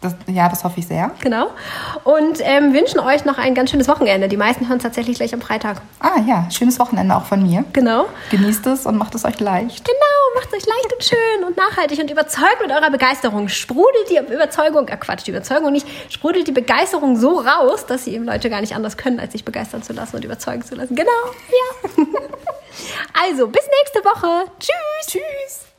Das, 0.00 0.14
ja, 0.26 0.48
das 0.48 0.64
hoffe 0.64 0.80
ich 0.80 0.86
sehr. 0.86 1.10
Genau. 1.20 1.48
Und 2.04 2.38
ähm, 2.40 2.72
wünschen 2.72 3.00
euch 3.00 3.26
noch 3.26 3.36
ein 3.36 3.54
ganz 3.54 3.70
schönes 3.70 3.86
Wochenende. 3.86 4.28
Die 4.28 4.38
meisten 4.38 4.66
hören 4.66 4.78
es 4.78 4.82
tatsächlich 4.82 5.18
gleich 5.18 5.34
am 5.34 5.42
Freitag. 5.42 5.82
Ah 5.98 6.20
ja, 6.26 6.48
schönes 6.50 6.78
Wochenende 6.78 7.14
auch 7.14 7.26
von 7.26 7.42
mir. 7.42 7.64
Genau. 7.74 8.06
Genießt 8.30 8.66
es 8.68 8.86
und 8.86 8.96
macht 8.96 9.14
es 9.14 9.26
euch 9.26 9.38
leicht. 9.40 9.84
Genau, 9.84 10.40
macht 10.40 10.54
euch 10.54 10.64
leicht 10.64 10.92
und 10.94 11.04
schön 11.04 11.44
und 11.46 11.56
nachhaltig 11.58 11.98
und 11.98 12.10
überzeugt 12.10 12.62
mit 12.62 12.70
eurer 12.70 12.90
Begeisterung. 12.90 13.48
Sprudelt 13.48 14.08
die 14.08 14.32
Überzeugung, 14.32 14.88
äh 14.88 14.96
Quatsch, 14.96 15.26
die 15.26 15.32
Überzeugung 15.32 15.70
nicht, 15.70 15.86
sprudelt 16.08 16.48
die 16.48 16.52
Begeisterung 16.52 17.16
so 17.16 17.38
raus, 17.38 17.84
dass 17.84 18.04
sie 18.04 18.14
eben 18.14 18.24
Leute 18.24 18.48
gar 18.48 18.62
nicht 18.62 18.74
anders 18.74 18.96
können, 18.96 19.20
als 19.20 19.32
sich 19.32 19.44
begeistern 19.44 19.82
zu 19.82 19.92
lassen 19.92 20.16
und 20.16 20.24
überzeugen 20.24 20.64
zu 20.64 20.76
lassen. 20.76 20.94
Genau, 20.96 21.10
ja. 21.10 22.04
also, 23.22 23.48
bis 23.48 23.64
nächste 23.82 24.02
Woche. 24.02 24.50
Tschüss. 24.58 25.06
Tschüss. 25.08 25.69